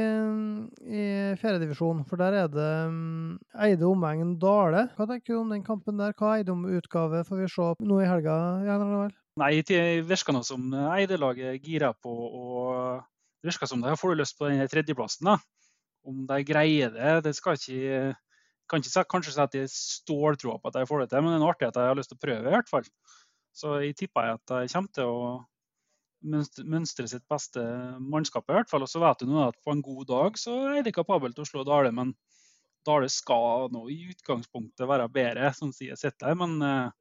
[0.85, 1.05] i
[1.41, 2.03] fjerdedivisjon.
[2.05, 4.83] For der er det um, Eide omegn Dale.
[4.93, 6.13] Hva tenker du om den kampen der?
[6.13, 8.35] Hva Eide om-utgave får vi se nå i helga?
[8.67, 8.75] Ja,
[9.41, 12.13] Nei, det virker noe som Eide-laget girer på.
[12.13, 13.01] og
[13.41, 15.25] Det virker som de har lyst på den tredjeplassen.
[15.31, 15.39] da.
[16.05, 18.13] Om de greier det, det skal ikke
[18.69, 21.41] kan ikke kanskje si at de ståltroa på at de får det til, men det
[21.41, 22.45] er artig at de har lyst til å prøve.
[22.45, 22.87] i hvert fall.
[23.57, 25.19] Så jeg tipper at de kommer til å
[26.25, 27.61] mønstre sitt beste
[28.01, 28.47] mannskap.
[28.49, 28.85] i hvert fall.
[28.85, 31.45] Og så vet du nå at på en god dag så er det kapabel til
[31.45, 32.13] å slå Dale, men
[32.85, 36.37] Dale skal nå i utgangspunktet være bedre, sånn sier jeg sitter her.
[36.43, 36.93] Men eh,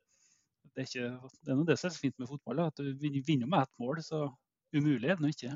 [0.75, 3.47] det er, ikke, det er noe det som er fint med fotball, at du vinner
[3.47, 4.01] med ett mål.
[4.05, 4.27] Så
[4.75, 5.55] umulig er det nå ikke.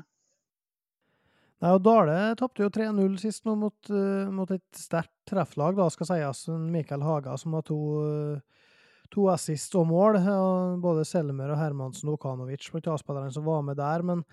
[1.59, 5.89] Nei, og Dale tapte jo 3-0 sist nå mot, uh, mot et sterkt trefflag, da
[5.91, 6.45] skal sies.
[6.71, 8.68] Mikael Haga som har to, uh,
[9.13, 10.19] to assist og mål.
[10.21, 14.05] Og både Selmer og Hermansen og Okanovic blant A-spillerne som var med der.
[14.05, 14.23] Men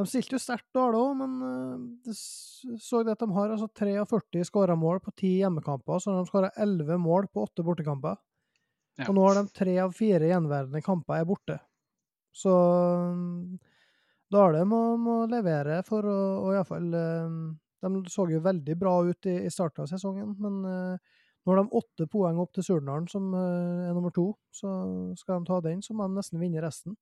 [0.00, 3.68] de stilte jo sterkt Dale òg, men uh, det så det at de har altså
[3.76, 6.00] 43 skåra mål på ti hjemmekamper.
[6.00, 8.16] Så har de skåra 11 mål på åtte bortekamper.
[9.00, 9.08] Ja.
[9.08, 11.58] Og nå har de tre av fire gjenværende kamper er borte.
[12.36, 13.58] Så mm,
[14.30, 17.32] Dale må, må levere for å å iallfall eh,
[17.82, 21.18] De så jo veldig bra ut i, i starten av sesongen, men uh,
[21.50, 24.30] nå har de åtte poeng opp til Surnadal, som uh, er nummer to.
[24.54, 24.70] Så
[25.18, 26.94] skal de ta den, så må de nesten vinne resten.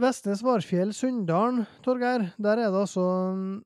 [0.00, 2.30] Vestnes Varfjell Sunndalen, Torgeir.
[2.38, 3.02] Der er det altså
[3.36, 3.62] mm,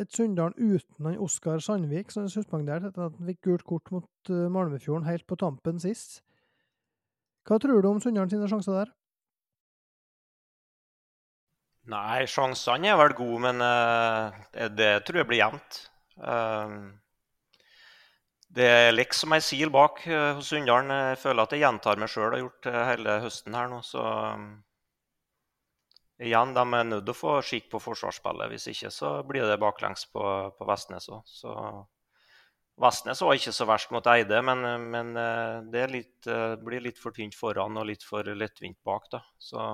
[0.00, 3.92] et Sunndalen uten han Oskar Sandvik, som er suspendert etter at han fikk gult kort
[3.94, 6.22] mot uh, Malmefjorden helt på tampen sist.
[7.46, 8.94] Hva tror du om Sunndalen sine sjanser der?
[11.88, 14.34] Nei, sjansene er vel gode, men uh,
[14.76, 15.84] det, tror jeg blir jevnt.
[16.18, 16.90] Uh,
[18.56, 20.92] det er liksom ei sil bak hos Sunndalen.
[21.12, 23.82] Jeg føler at jeg gjentar meg sjøl, har gjort hele høsten her nå.
[23.84, 24.02] Så
[26.18, 28.50] igjen, de er nødt til å få skikk på forsvarsspillet.
[28.52, 30.24] Hvis ikke så blir det baklengs på,
[30.56, 31.22] på Vestnes òg.
[31.28, 31.54] Så
[32.78, 36.98] Vestnes var ikke så verst mot Eide, men, men eh, det litt, eh, blir litt
[37.02, 39.08] for tynt foran og litt for lettvint bak.
[39.14, 39.22] da.
[39.38, 39.64] Så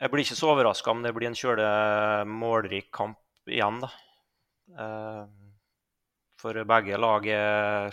[0.00, 1.68] jeg blir ikke så overraska om det blir en kjøle
[2.28, 3.92] målrik kamp igjen, da.
[6.44, 7.28] Eh, for begge lag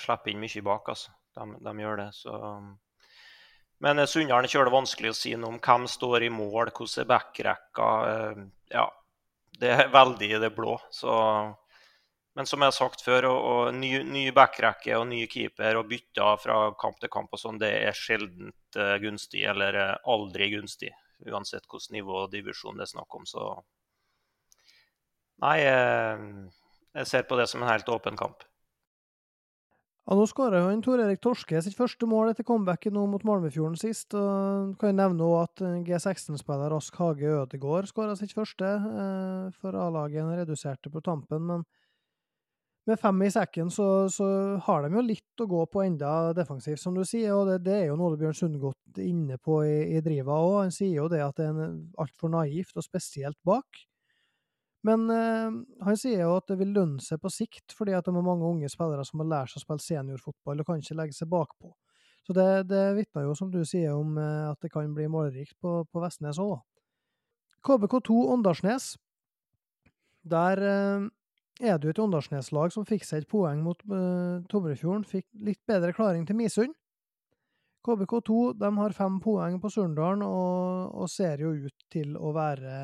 [0.04, 1.16] slipper inn mye bak, altså.
[1.36, 2.10] De, de gjør det.
[2.20, 2.38] Så
[3.82, 7.02] men eh, Sunndalen kjører det vanskelig å si noe om hvem står i mål, hvordan
[7.04, 7.90] er backrekka.
[8.12, 8.44] Eh,
[8.76, 8.86] ja,
[9.62, 10.78] det er veldig i det blå.
[10.94, 11.16] Så,
[12.38, 15.90] men som jeg har sagt før, og, og ny, ny backrekke og ny keeper og
[15.90, 20.94] bytter fra kamp til kamp og sånn, det er sjelden uh, gunstig, eller aldri gunstig.
[21.28, 23.28] Uansett hvilket nivå og divisjon det er snakk om.
[23.30, 23.52] Så
[25.42, 26.52] Nei, jeg,
[26.98, 28.44] jeg ser på det som en helt åpen kamp.
[30.08, 33.78] Ja, Nå skåra han Tor Erik Torske sitt første mål etter comebacket nå mot Malmefjorden
[33.80, 34.16] sist.
[34.18, 39.78] og Kan jeg nevne at eh, G16-spiller Rask Hage Ødegård skåra sitt første eh, for
[39.78, 40.26] A-laget.
[40.42, 41.64] Reduserte på tampen, men
[42.90, 44.26] med fem i sekken så, så,
[44.66, 47.36] har de jo litt å gå på enda defensivt, som du sier.
[47.38, 50.58] og Det, det er jo noe Bjørn Sundgodt inne på i, i driva òg.
[50.64, 53.86] Han sier jo det at det er altfor naivt, og spesielt bak.
[54.88, 58.14] Men øh, han sier jo at det vil lønne seg på sikt, fordi at det
[58.16, 61.18] er mange unge spillere som har lært seg å spille seniorfotball og kan ikke legge
[61.18, 61.70] seg bakpå.
[62.26, 65.58] Så det, det vitner jo, som du sier, om øh, at det kan bli målrikt
[65.62, 66.60] på, på Vestnes òg.
[67.62, 68.96] KBK2 Åndalsnes.
[70.26, 71.10] Der øh,
[71.62, 73.82] er det jo et Åndalsnes-lag som fikk seg et poeng mot
[74.50, 75.06] Tomrefjorden.
[75.06, 76.74] Fikk litt bedre klaring til Misund.
[77.86, 82.76] KBK2 de har fem poeng på Surndalen og, og, ser jo ut til å være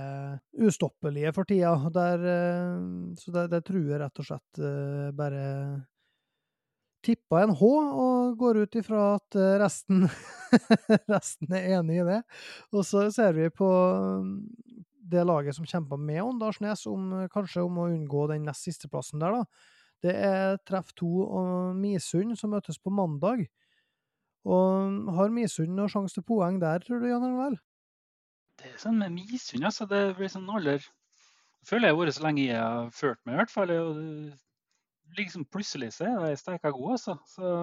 [0.65, 1.75] ustoppelige for tida.
[1.93, 2.79] Der, eh,
[3.21, 5.43] så det, det, truer rett og slett eh, bare
[7.05, 7.69] tippa en H,
[8.03, 10.07] og går ut ifra at eh, resten,
[11.13, 12.21] resten er enig i det.
[12.73, 14.33] Og så ser vi på mm,
[15.13, 19.21] det laget som kjemper med Åndalsnes, om, kanskje om å unngå den nest siste plassen
[19.23, 19.75] der, da.
[20.03, 23.47] Det er Treff 2 og Misund som møtes på mandag.
[24.47, 27.57] Og har Misund noen sjanse til poeng der, tror du, Jan Arnvel?
[28.57, 29.85] Det er sånn med Misund, altså.
[29.89, 30.85] Det blir sånn alder
[31.67, 33.73] føler jeg har vært så lenge jeg har ført meg, i hvert fall.
[33.75, 37.17] Og liksom plutselig så er de steika gode, altså.
[37.29, 37.53] Så,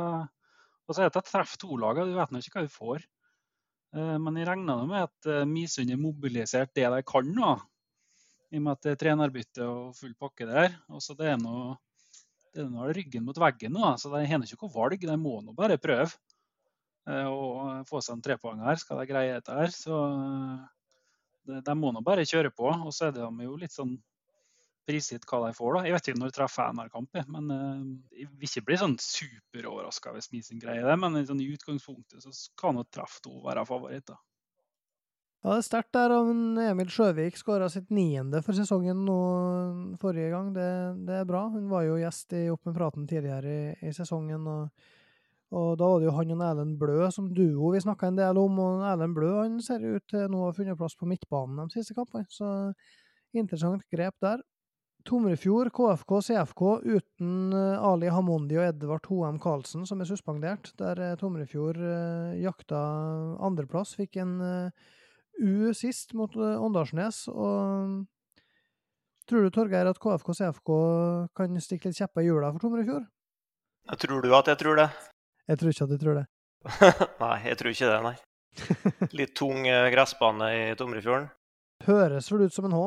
[0.85, 3.07] og så er det et treff to-laget, du vet nå ikke hva du får.
[3.95, 7.55] Eh, men jeg regner med at eh, Misund har mobilisert det de kan nå.
[8.53, 10.77] I og med at det er trenerbytte og full pakke der.
[10.93, 11.75] Og så det er noe
[12.55, 15.01] det er noe ryggen mot veggen nå, så de har ikke noe valg.
[15.03, 16.13] De må nå bare prøve.
[17.11, 19.73] Eh, og få seg en trepoeng her, skal de greie dette her.
[19.75, 20.01] Så
[21.45, 22.69] de, de må nå bare kjøre på.
[22.73, 23.97] Og så er de jo litt sånn
[24.85, 25.79] prisgitt hva de får.
[25.79, 25.87] da.
[25.87, 27.49] Jeg vet ikke når jeg treffer NR-kamp, men
[28.13, 30.97] jeg vil ikke bli sånn superoverraska hvis Misen greier det.
[31.01, 34.07] Men sånn, i utgangspunktet så kan nå treff to være favoritt.
[34.13, 34.21] da.
[35.45, 36.13] Ja, det er sterkt der.
[36.17, 39.17] om Emil Sjøvik skåra sitt niende for sesongen nå
[40.01, 40.55] forrige gang.
[40.57, 40.69] Det,
[41.05, 41.43] det, er bra.
[41.53, 44.47] Hun var jo gjest i Opp praten tidligere i, i sesongen.
[44.49, 44.87] og
[45.55, 48.41] og da var det jo han og Erlend Blø som duo vi snakka en del
[48.41, 51.71] om, og Erlend Blø han ser ut til nå å ha funnet plass på midtbanen
[51.71, 52.49] de siste kampene, så
[53.35, 54.43] interessant grep der.
[55.05, 60.71] Tomrefjord, KFK, CFK uten eh, Ali Hamondi og Edvard Hoem Karlsen, som er suspendert.
[60.81, 62.81] Der eh, Tomrefjord uh, jakta
[63.45, 64.39] andreplass, fikk en
[65.45, 67.27] U sist mot Åndalsnes.
[67.29, 68.07] Og
[69.29, 70.73] tror du, Torgeir, at KFK CFK
[71.37, 73.11] kan stikke litt kjepper i hjula for Tomrefjord?
[74.01, 74.89] Tror du at jeg tror det?
[75.51, 76.27] Jeg tror ikke at du tror det.
[77.25, 78.15] nei, jeg tror ikke det, nei.
[79.19, 81.27] Litt tung eh, gressbane i Tomrefjorden.
[81.85, 82.85] Høres vel ut som en H?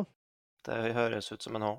[0.68, 1.76] Det høres ut som en H.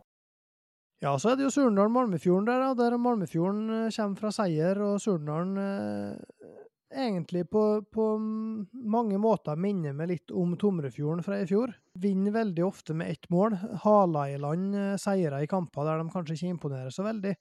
[1.02, 2.70] Ja, så er det jo Surndalen-Malmefjorden der, da.
[2.78, 6.56] Der Malmefjorden eh, kommer fra seier, og Surndalen eh,
[6.90, 7.62] egentlig på,
[7.94, 11.70] på, mange måter minner meg litt om Tomrefjorden fra i fjor.
[12.02, 13.54] Vinner veldig ofte med ett mål.
[13.84, 17.36] Hala i land eh, seire i kamper der de kanskje ikke imponerer så veldig.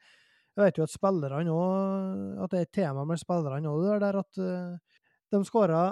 [0.58, 3.98] Jeg vet jo at spillerne òg At det er et tema med spillerne òg, det
[4.02, 5.02] der at uh,
[5.34, 5.92] de skåra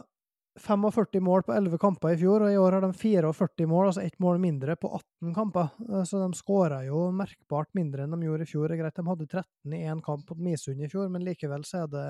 [0.55, 4.05] 45 mål på 11 kamper i fjor, og i år har de 44 mål, altså
[4.05, 5.73] ett mål mindre på 18 kamper.
[5.83, 8.69] Uh, så de skåra jo merkbart mindre enn de gjorde i fjor.
[8.71, 11.67] Det er greit, de hadde 13 i én kamp mot Misund i fjor, men likevel
[11.67, 12.07] så er det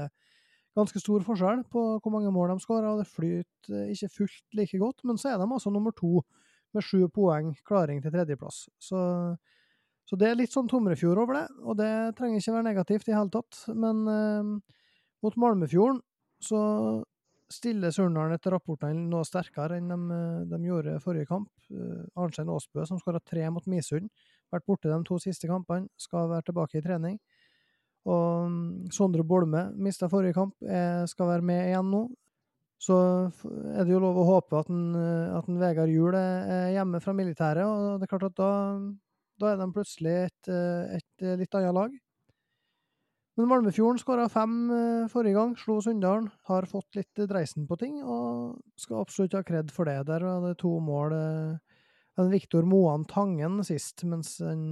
[0.76, 4.80] ganske stor forskjell på hvor mange mål de skåra, det flyter uh, ikke fullt like
[4.80, 5.04] godt.
[5.04, 6.22] Men så er de altså nummer to
[6.76, 8.68] med sju poeng, klaring til tredjeplass.
[8.80, 9.02] Så
[10.06, 13.16] så det er litt sånn Tomrefjord over det, og det trenger ikke være negativt i
[13.18, 13.64] hele tatt.
[13.74, 14.50] Men eh,
[15.26, 16.02] mot Malmefjorden
[16.46, 16.62] så
[17.52, 21.50] stiller Surndalen etter rapportene noe sterkere enn de, eh, de gjorde forrige kamp.
[21.72, 24.12] Eh, Arnstein Aasbø, som skåra tre mot Misund,
[24.54, 27.18] vært borte de to siste kampene, skal være tilbake i trening.
[28.06, 28.58] Og um,
[28.94, 32.04] Sondre Bolme mista forrige kamp, jeg skal være med igjen nå.
[32.86, 32.98] Så
[33.74, 37.02] er det jo lov å håpe at, en, eh, at en Vegard Juel er hjemme
[37.02, 38.52] fra militæret, og det er klart at da
[39.42, 41.96] da er de plutselig et, eh, et eh, litt annet lag.
[43.36, 46.30] Men Malmefjorden skåra fem eh, forrige gang, slo Sunndalen.
[46.48, 50.00] Har fått litt dreisen på ting, og skal absolutt ha kred for det.
[50.08, 51.18] Der var det to mål.
[52.16, 54.70] En Viktor Moan Tangen sist, mens en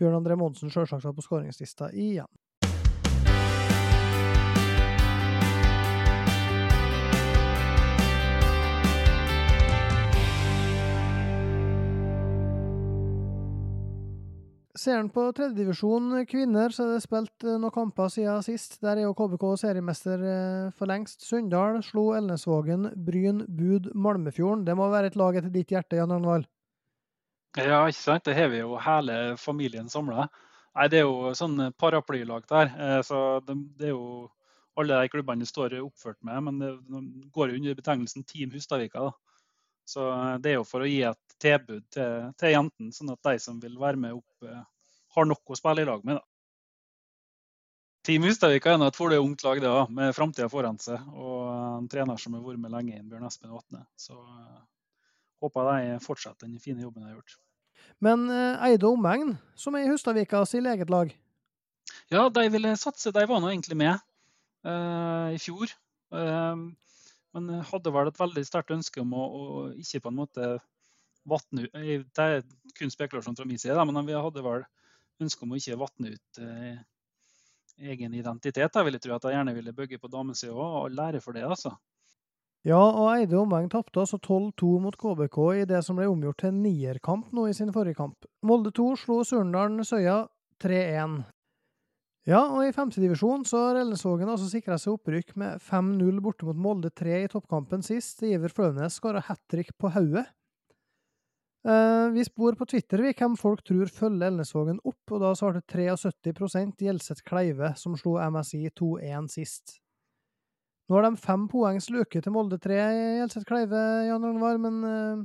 [0.00, 2.30] Bjørn André Monsen sjølsagt var på skåringslista igjen.
[14.82, 18.80] Ser en på tredjedivisjon kvinner, så er det spilt eh, noen kamper siden sist.
[18.82, 21.22] Der er jo KBK seriemester eh, for lengst.
[21.22, 24.64] Sunndal slo Elnesvågen, Bryn, Bud, Malmefjorden.
[24.66, 26.48] Det må være et lag etter ditt hjerte, Jan Arnvald?
[27.60, 28.26] Ja, ikke sant.
[28.26, 30.26] Det har vi jo hele familien samla.
[30.72, 32.74] Nei, det er jo sånn paraplylag der.
[32.74, 34.32] Eh, så det, er jo
[34.82, 36.72] alle de klubbene står oppført med, men det,
[37.36, 39.12] går jo under betegnelsen Team Hustadvika.
[39.12, 39.31] da.
[39.88, 43.30] Så eh, det er jo for å gi et tilbud til, til jentene, sånn at
[43.30, 44.62] de som vil være med opp, eh,
[45.16, 46.20] har nok å spille i lag med.
[46.20, 46.26] da.
[48.02, 51.02] Team Hustadvika er et fordel ungt lag det også, med framtida foran seg.
[51.14, 51.46] Og
[51.78, 53.84] en trener som har vært med lenge, Bjørn Espen Vatne.
[53.94, 54.58] Så uh,
[55.44, 57.36] håper de fortsetter den fine jobben de har gjort.
[58.02, 61.14] Men uh, Eide og omegn, som er i Hustadvika sitt eget lag?
[62.10, 63.14] Ja, de ville satse.
[63.14, 63.94] De var nå egentlig med
[64.66, 65.70] uh, i fjor.
[67.36, 70.52] Men hadde vel et veldig sterkt ønske om å, å ikke på en måte
[71.28, 72.40] vatne ut Det er
[72.78, 74.64] kun spekulasjon fra min side, men vi hadde vel
[75.22, 76.40] ønske om å ikke vatne ut
[77.78, 78.74] egen identitet.
[78.74, 81.76] Jeg ville tro at jeg gjerne ville bygge på damesida og lære for det, altså.
[82.62, 86.54] Ja, og Eide Omveng tapte altså 12-2 mot KBK i det som ble omgjort til
[86.54, 88.28] nierkamp nå i sin forrige kamp.
[88.46, 90.20] Molde 2 slo Surndalen Søya
[90.62, 91.24] 3-1.
[92.22, 96.60] Ja, og i femtedivisjon så har Elnesvågen altså sikra seg opprykk med 5-0 borte mot
[96.68, 98.22] Molde 3 i toppkampen sist.
[98.22, 100.28] Iver Fløvnes skåra hat trick på hodet.
[101.66, 105.62] Uh, vi spor på Twitter vi, hvem folk tror følger Elnesvågen opp, og da svarte
[105.66, 109.76] 73 Gjelseth Kleive, som slo MSI 2-1 sist.
[110.90, 112.80] Nå har de fem poengs luke til Molde 3,
[113.18, 115.22] Gjelseth Kleive, Jan Ragnvar, men uh,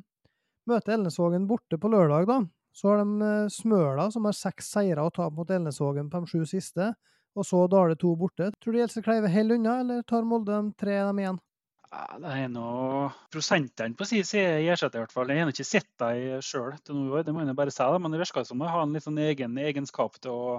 [0.70, 2.41] møter Elnesvågen borte på lørdag, da.
[2.78, 6.30] Så har de uh, Smøla, som har seks seire å ta mot Elnesvågen på de
[6.30, 6.91] sju siste,
[7.38, 8.51] og så Dale to borte.
[8.61, 11.41] Tror du Else Kleive holder unna, eller tar Molde de tre dem igjen?
[11.88, 15.30] Det er noe Prosentene på sin side gir seg i hvert fall.
[15.32, 17.88] Jeg har ikke sett dem sjøl til noe år, det må jeg bare si.
[18.03, 20.57] Men det virker som de har en litt sånn egen egenskap til å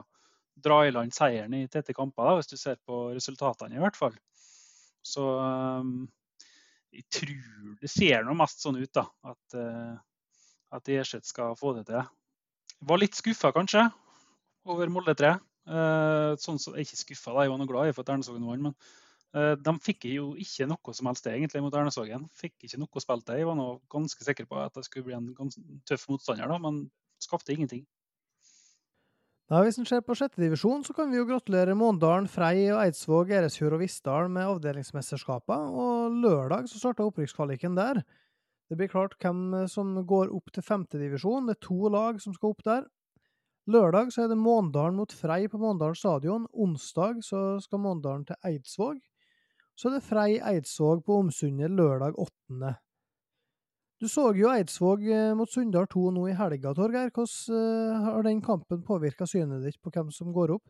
[0.58, 3.98] dra i land seieren i tette kamper, da, hvis du ser på resultatene i hvert
[3.98, 4.16] fall.
[5.06, 6.08] Så um,
[6.94, 9.06] jeg tror det ser noe mest sånn ut, da.
[9.28, 10.00] At, uh,
[10.74, 12.06] at Gjerseth skal få det til.
[12.88, 13.88] Var litt skuffa, kanskje,
[14.68, 15.34] over Molde 3.
[15.68, 18.76] Uh, sånn så, ikke skuffa, jeg var noe glad i for at Ernesvågen vant, men
[19.36, 22.24] Eh, de fikk jo ikke noe som helst egentlig mot Ernesvågen.
[22.38, 23.42] Fikk ikke noe spilt til.
[23.42, 25.52] Jeg var nå ganske sikker på at det skulle bli en
[25.88, 26.86] tøff motstander, da, men
[27.22, 27.84] skapte ingenting.
[29.48, 32.82] Ja, hvis en ser på sjette divisjon, så kan vi jo gratulere Måndalen, Frei og
[32.82, 35.70] Eidsvåg, Eresfjord og Vissdal med avdelingsmesterskapene.
[35.72, 38.02] Og lørdag så starta opprykkskvaliken der.
[38.68, 41.48] Det blir klart hvem som går opp til femtedivisjon.
[41.48, 42.88] Det er to lag som skal opp der.
[43.68, 46.44] Lørdag så er det Måndalen mot Frei på Måndalen stadion.
[46.52, 49.00] Onsdag så skal Måndalen til Eidsvåg
[49.78, 52.72] så er det Frei Eidsvåg på Omsundet lørdag 8.
[54.02, 57.12] Du så jo Eidsvåg eh, mot Sunndal 2 nå i helga, Torgeir.
[57.14, 60.64] Hvordan eh, har den kampen påvirka synet ditt på hvem som går opp?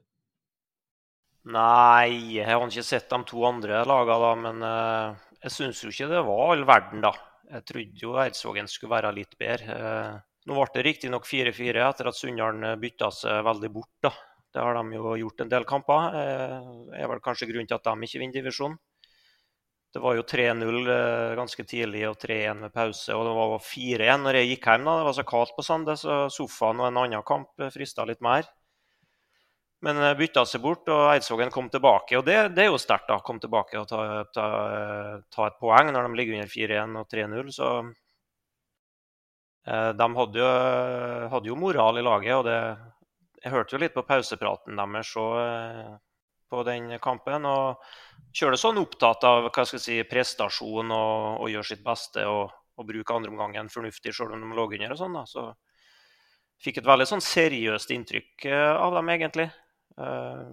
[1.48, 4.64] Nei, jeg har ikke sett de to andre lagene, da, men
[5.40, 7.14] jeg syns jo ikke det var all verden, da.
[7.48, 9.76] Jeg trodde jo Eidsvågen skulle være litt bedre.
[9.76, 10.18] Uh,
[10.48, 14.12] nå ble det riktignok 4-4 etter at Sunndalen bytta seg veldig bort, da.
[14.54, 16.14] Det har de jo gjort en del kamper.
[16.88, 18.78] Det er vel kanskje grunnen til at de ikke vinner divisjonen.
[19.88, 23.14] Det var jo 3-0 eh, ganske tidlig og 3-1 med pause.
[23.16, 24.84] Og det var 4-1 når jeg gikk hjem.
[24.84, 28.04] da, Det var så kaldt på Sande, så sofaen og en annen kamp eh, frista
[28.08, 28.44] litt mer.
[29.86, 32.18] Men eh, bytta seg bort, og Eidsvågen kom tilbake.
[32.18, 33.20] Og det, det er jo sterkt, da.
[33.24, 34.02] Komme tilbake og ta,
[34.34, 34.48] ta,
[35.30, 37.54] ta, et poeng når de ligger under 4-1 og 3-0.
[37.54, 37.72] Så
[39.68, 40.50] de hadde jo,
[41.28, 42.34] hadde jo, moral i laget.
[42.38, 42.58] og det,
[43.44, 45.12] Jeg hørte jo litt på pausepraten deres
[46.48, 47.44] på den kampen.
[47.44, 47.84] og
[48.34, 52.50] Kjører sånn opptatt av hva skal jeg si, prestasjon og, og gjør sitt beste og,
[52.78, 54.94] og bruke andreomgangen fornuftig selv om de lå under.
[54.94, 55.50] og sånn da, så
[56.58, 59.44] Fikk et veldig sånn seriøst inntrykk eh, av dem, egentlig.
[59.98, 60.50] Eh,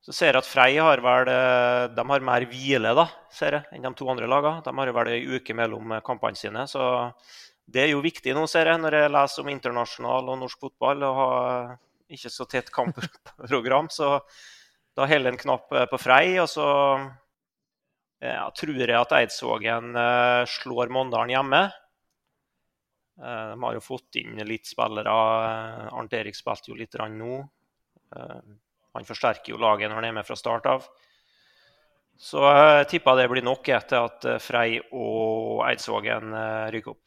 [0.00, 3.68] så ser jeg at Frei har vel eh, de har mer hvile da, ser jeg,
[3.76, 4.64] enn de to andre lagene.
[4.64, 6.64] De har vel ei uke mellom kampene sine.
[6.70, 6.82] Så
[7.70, 11.04] det er jo viktig nå, ser jeg, når jeg leser om internasjonal og norsk fotball.
[11.06, 11.74] og har
[12.10, 13.90] ikke så tett kampprogram.
[13.92, 14.16] Så
[14.96, 16.24] da holder en knapp eh, på Frei.
[16.42, 16.66] Og så
[18.20, 19.94] ja, tror jeg at Eidsvågen
[20.48, 21.60] slår Mondalen hjemme.
[23.20, 25.12] De har jo fått inn litt spillere.
[25.88, 27.38] Arnt Erik spilte jo litt nå.
[28.16, 28.40] Uh,
[28.96, 30.88] han forsterker jo laget når han er med fra start av.
[32.20, 36.34] Så jeg tipper det blir nok etter at Frei og Eidsvågen
[36.74, 37.04] rykker opp.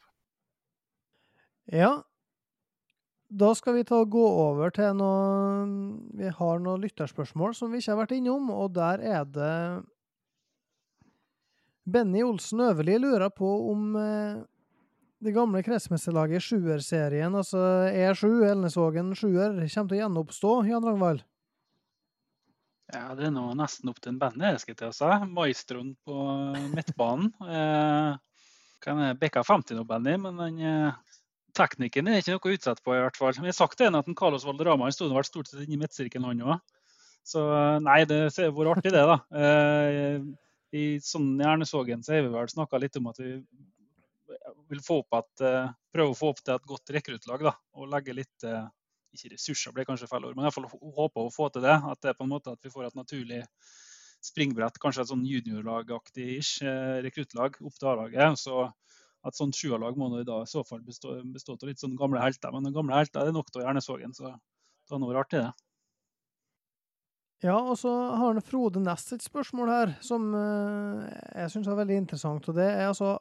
[1.70, 1.92] Ja,
[3.34, 5.64] da skal vi ta gå over til noe
[6.18, 9.54] Vi har noen lytterspørsmål som vi ikke har vært innom, og der er det
[11.84, 14.38] Benny Olsen Øverli lurer på om eh,
[15.24, 21.24] det gamle kretsmesterlaget i sjuerserien, altså E7, Elnesvågen sjuer, kommer til å gjenoppstå, Jan Ragnvald?
[22.92, 25.10] Ja, det er nå nesten opp til en Benny, skal jeg til å si.
[25.32, 26.20] Maestroen på
[26.76, 27.32] midtbanen.
[27.54, 28.20] Eh,
[28.84, 30.96] kan bikke 50 nå, Benny, men den eh,
[31.56, 33.32] teknikken er ikke noe å utsette på, i hvert fall.
[33.38, 35.80] Men jeg har sagt det at en Carlos Valderama sto vært stort sett inne i
[35.80, 36.74] midtsirkelen, han òg.
[37.24, 37.40] Så
[37.80, 39.16] nei, det har vært artig, det, da.
[39.40, 40.18] Eh,
[40.76, 43.38] I sånn Jernesågen så har vi vel snakka litt om at vi
[44.74, 47.46] vil få opp et, eh, prøve å få opp til et godt rekruttlag.
[47.78, 48.66] Og legge litt eh,
[49.14, 51.74] Ikke ressurser blir kanskje feil ord, men iallfall håpe å få til det.
[51.86, 53.44] At det er på en måte at vi får et naturlig
[54.26, 56.64] springbrett, kanskje et sånn juniorlagaktig ish
[57.04, 58.40] rekruttlag opp til A-laget.
[58.40, 61.94] Så et sånt sjuerlag må i, da, i så fall bestå, bestå, av litt sånn
[62.00, 62.50] gamle helter.
[62.56, 65.52] Men gamle helter er nok av Hjernesvågen, så det var noe artig, det.
[67.46, 72.50] Ja, og så har Frode Næss et spørsmål her, som jeg syns er veldig interessant.
[72.50, 73.14] og Det er altså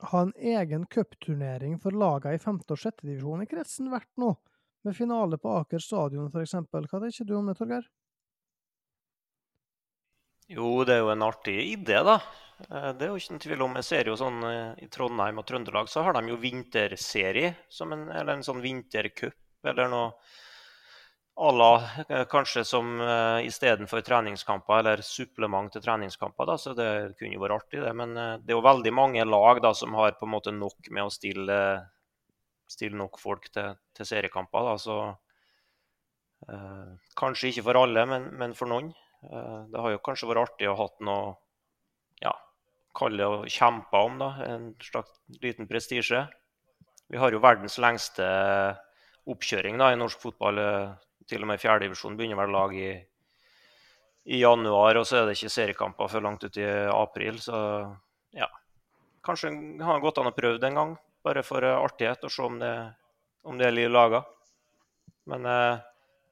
[0.00, 4.38] ha en egen cupturnering for lagene i femte- og sjettedivisjon i kretsen vært noe,
[4.86, 6.52] Med finale på Aker stadion, f.eks.
[6.70, 7.88] Hva tenker du om det, Torgeir?
[10.48, 12.14] Jo, det er jo en artig idé, da.
[12.70, 13.74] Eh, det er jo ikke noen tvil om.
[13.80, 17.50] Jeg ser jo sånn eh, I Trondheim og Trøndelag så har de jo vinterserie,
[17.84, 19.36] en, eller en sånn vintercup,
[19.66, 20.12] eller noe
[21.38, 26.46] à eh, kanskje som uh, istedenfor treningskamper eller supplement til treningskamper.
[26.46, 27.92] Da, så det kunne jo vært artig, det.
[27.94, 30.90] Men uh, det er jo veldig mange lag da, som har på en måte nok
[30.90, 31.60] med å stille,
[32.66, 34.66] stille nok folk til, til seriekamper.
[34.66, 34.98] Da, så
[36.50, 38.92] uh, kanskje ikke for alle, men, men for noen.
[39.18, 41.32] det har jo kanskje vært artig å ha noe
[42.22, 42.30] ja,
[42.94, 44.34] kalle det å kjempe om, da.
[44.46, 46.26] En slags liten prestisje.
[47.08, 48.26] Vi har jo verdens lengste
[49.28, 50.58] oppkjøring da, i norsk fotball
[51.28, 52.92] til og med fjerdedivisjon begynner vel lag i,
[54.28, 57.40] i, januar, og så er det ikke seriekamper før langt ut i april.
[57.42, 57.58] Så
[58.36, 58.48] ja,
[59.26, 59.52] kanskje
[59.84, 62.74] har gått an å prøve det en gang, bare for artighet, og se om det,
[63.44, 64.24] om det er liv laga.
[65.28, 65.80] Men eh,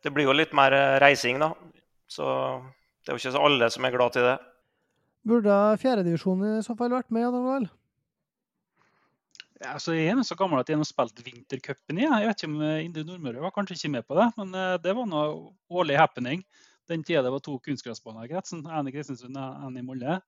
[0.04, 1.52] det blir jo litt mer reising, da.
[2.08, 2.26] Så
[3.02, 4.36] det er jo ikke alle som er glad til det.
[5.26, 7.26] Burde fjerdedivisjonen i så fall vært med?
[7.26, 7.58] Ja,
[9.64, 12.06] altså jeg er så gammel at jeg har spilt vintercupen i.
[12.06, 14.76] Jeg vet ikke om eh, Indre Nordmøre var kanskje ikke med på det, men eh,
[14.82, 16.42] det var noe årlig happening.
[16.90, 20.20] Den tida det var to kunstgressbaner i kretsen, en i Kristiansund og en i Molde.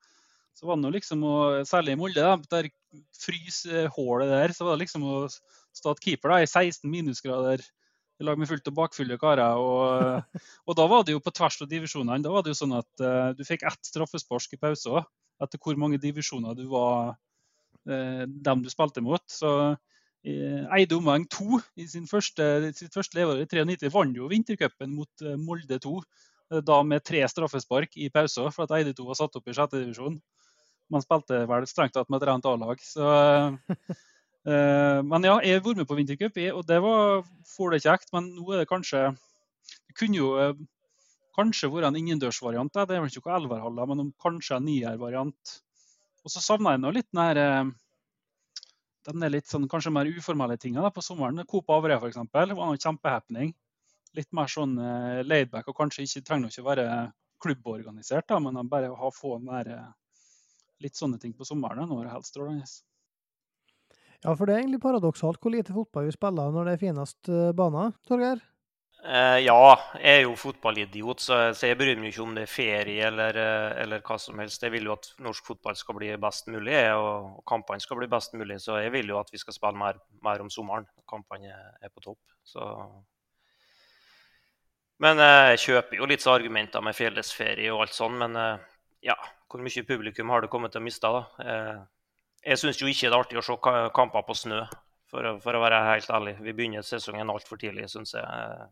[0.58, 1.20] Så var det liksom
[1.68, 2.70] Særlig i Molde, der
[3.14, 5.18] fryshullet der, så var det liksom å
[5.76, 7.62] stå keeper da, i 16 minusgrader
[8.18, 9.60] i lag med fullt og bakfulle karer.
[9.62, 12.24] Og, og, da var det jo på tvers av divisjonene.
[12.24, 15.06] Da var det jo sånn at uh, du fikk ett straffespark i pause òg,
[15.38, 17.27] etter hvor mange divisjoner du var Eh,
[17.89, 19.22] dem du spilte mot.
[19.30, 19.51] Så
[20.24, 25.24] eh, Eide omgang 2 i første, sitt første leveår i 93 vant jo vintercupen mot
[25.24, 26.01] eh, Molde 2.
[26.64, 29.82] Da med tre straffespark i pausen, for at Eide 2 var satt opp i sjette
[29.82, 30.14] divisjon.
[30.89, 32.80] Man spilte vel strengt tatt med et rent A-lag.
[34.49, 37.20] Men ja, jeg har vært med på vintercup, og det var
[37.51, 38.09] for det kjekt.
[38.16, 40.30] Men nå er det kanskje Det kunne jo
[41.36, 42.72] kanskje vært en innendørsvariant.
[42.72, 45.59] Det er vel ikke noe elverhaller, men kanskje en niervariant.
[46.24, 47.70] Og så savna jeg nå litt den der eh,
[49.14, 51.44] er litt sånn, kanskje mer uformelle tingene på sommeren.
[51.48, 52.18] Coop Averøya f.eks.
[52.34, 53.54] var noe kjempehappening.
[54.16, 56.84] Litt mer sånn uh, laidback, og kanskje ikke trenger ikke å være
[57.44, 59.88] klubborganisert, da, men bare ha få mer uh,
[60.82, 61.84] litt sånne ting på sommeren.
[61.88, 62.68] Når det helst strålende.
[64.24, 67.30] Ja, for det er egentlig paradoksalt hvor lite fotball vi spiller når det er finest
[67.56, 68.43] baner, Torgeir?
[69.04, 69.58] Eh, ja,
[70.02, 73.82] jeg er jo fotballidiot, så, jeg bryr meg ikke om det er ferie eller, eh,
[73.84, 74.64] eller, hva som helst.
[74.64, 78.34] Jeg vil jo at norsk fotball skal bli best mulig, og, kampene skal bli best
[78.34, 78.58] mulig.
[78.64, 80.88] Så jeg vil jo at vi skal spille mer, mer om sommeren.
[81.08, 82.18] Kampene er på topp.
[82.42, 82.64] Så.
[84.98, 88.18] Men eh, jeg kjøper jo litt så argumenter med fellesferie og alt sånn.
[88.18, 88.34] Men
[89.04, 89.14] ja,
[89.46, 91.86] hvor mye publikum har det kommet til å miste, da?
[92.42, 93.56] Jeg syns jo ikke det er artig å se
[93.94, 94.60] kamper på snø,
[95.10, 96.36] for, for å være helt ærlig.
[96.42, 98.68] Vi begynner sesongen altfor tidlig, syns jeg.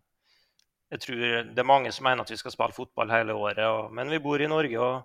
[0.93, 3.93] Jeg tror Det er mange som mener at vi skal spille fotball hele året, og,
[3.95, 4.79] men vi bor i Norge.
[4.79, 5.03] og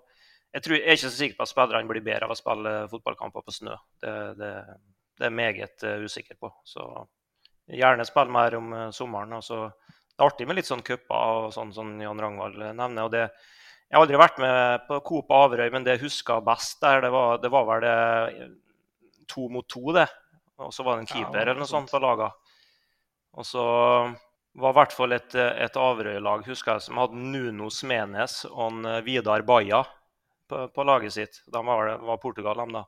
[0.52, 2.74] jeg, tror, jeg, er ikke så sikker på at spillerne blir bedre av å spille
[2.92, 3.74] fotballkamper på snø.
[4.02, 4.52] Det, det,
[5.18, 6.52] det er jeg meget uh, usikker på.
[6.64, 6.86] Så
[7.72, 9.32] gjerne spille mer om uh, sommeren.
[9.38, 9.64] Og så,
[10.12, 13.02] det er artig med litt sånn cuper og sånn som Jan Rangvald nevner.
[13.06, 13.26] og det
[13.92, 17.10] jeg har aldri vært med på Coop Averøy, men det jeg husker best der, det
[17.12, 18.46] var, det var vel det
[19.28, 20.06] to mot to, det.
[20.64, 22.30] Og så var det en keeper eller noe sånt på laga.
[23.36, 23.64] Og så
[24.52, 29.00] var i hvert fall et, et Averøy-lag husker jeg, som hadde Nuno Smenes og eh,
[29.06, 29.82] Vidar Baia
[30.48, 31.38] på, på, laget sitt.
[31.48, 32.82] De var, var Portugal, de da.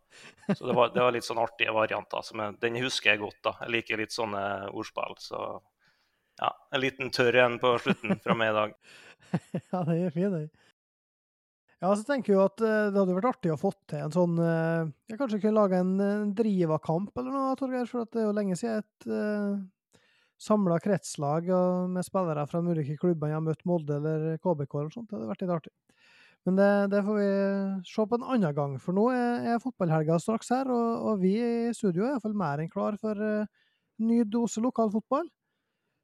[0.50, 2.26] Så det var, det var, litt sånn artige varianter.
[2.28, 3.40] Jeg, den husker jeg godt.
[3.46, 3.54] da.
[3.64, 4.42] Jeg liker litt sånne
[4.74, 5.16] ordspill.
[5.22, 5.40] Så
[6.42, 8.76] ja, en liten tørr en på slutten fra meg i dag.
[9.72, 10.50] ja, det er fint, den.
[11.80, 14.12] Ja, så tenker jeg jo at uh, det hadde vært artig å få til en
[14.14, 18.28] sånn uh, Jeg kanskje kunne lage en, en Driva-kamp eller noe, Torgeir, for det er
[18.28, 19.08] jo lenge siden et
[20.44, 21.48] samla kretslag
[21.90, 25.08] med spillere fra de ulike klubbene jeg har møtt, Molde eller KBK eller sånt.
[25.10, 25.74] Det hadde vært litt artig.
[26.44, 27.28] Men det, det, får vi
[27.88, 31.38] se på en annen gang, for nå er, er fotballhelga straks her, og, og, vi
[31.40, 33.20] i studio er iallfall mer enn klar for,
[34.02, 35.28] Ny dose lokalfotball.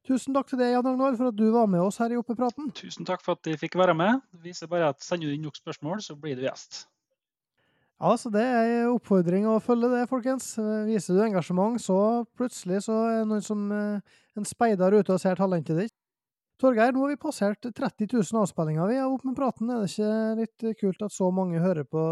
[0.06, 2.70] Tusen takk til deg, Jan Agnar, for at du var med oss her i Oppepraten.
[2.76, 4.22] Tusen takk for at jeg fikk være med.
[4.32, 6.84] Det viser bare at sender du inn nok spørsmål, så blir du gjest.
[8.00, 10.54] Ja, så det er en oppfordring å følge det, folkens.
[10.88, 15.36] Viser du engasjement, så plutselig så er noen som eh, en speider ute og ser
[15.36, 15.96] talentet ditt.
[16.60, 19.68] Torgeir, nå har vi passert 30 000 avspillinger vi har Opp med praten.
[19.72, 22.02] Er det ikke litt kult at så mange hører på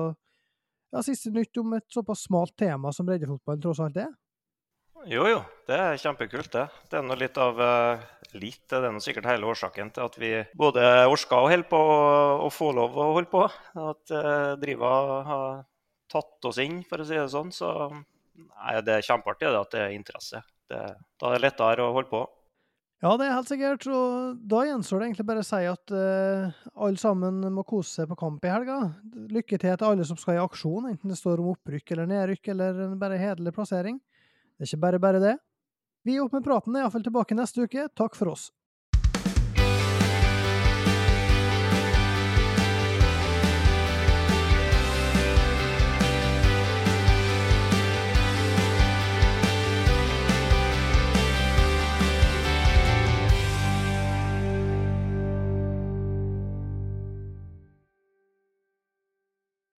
[0.93, 4.13] ja, siste nytt om et såpass smalt tema som breddefotballen tross alt er?
[5.09, 5.41] Jo, jo.
[5.69, 6.67] Det er kjempekult, det.
[6.91, 8.07] Det er noe litt av eh,
[8.37, 11.79] Litt det er noe sikkert hele årsaken til at vi både orsker å holde på
[11.81, 13.41] og få lov å holde på.
[13.81, 14.91] At uh, Driva
[15.25, 15.63] har
[16.11, 17.53] tatt oss inn, for å si det sånn.
[17.55, 20.43] Så nei, det er kjempeartig at det er interesse.
[20.69, 20.83] Det,
[21.21, 22.25] da er det lettere å holde på.
[22.99, 23.87] Ja, det er helt sikkert.
[23.95, 28.09] Og da gjenstår det egentlig bare å si at uh, alle sammen må kose seg
[28.11, 28.79] på kamp i helga.
[29.31, 32.51] Lykke til til alle som skal i aksjon, enten det står om opprykk eller nedrykk
[32.55, 34.01] eller bare hederlig plassering.
[34.59, 35.37] Det er ikke bare bare det.
[36.07, 37.87] Vi opp med praten er iallfall tilbake neste uke.
[37.95, 38.49] Takk for oss.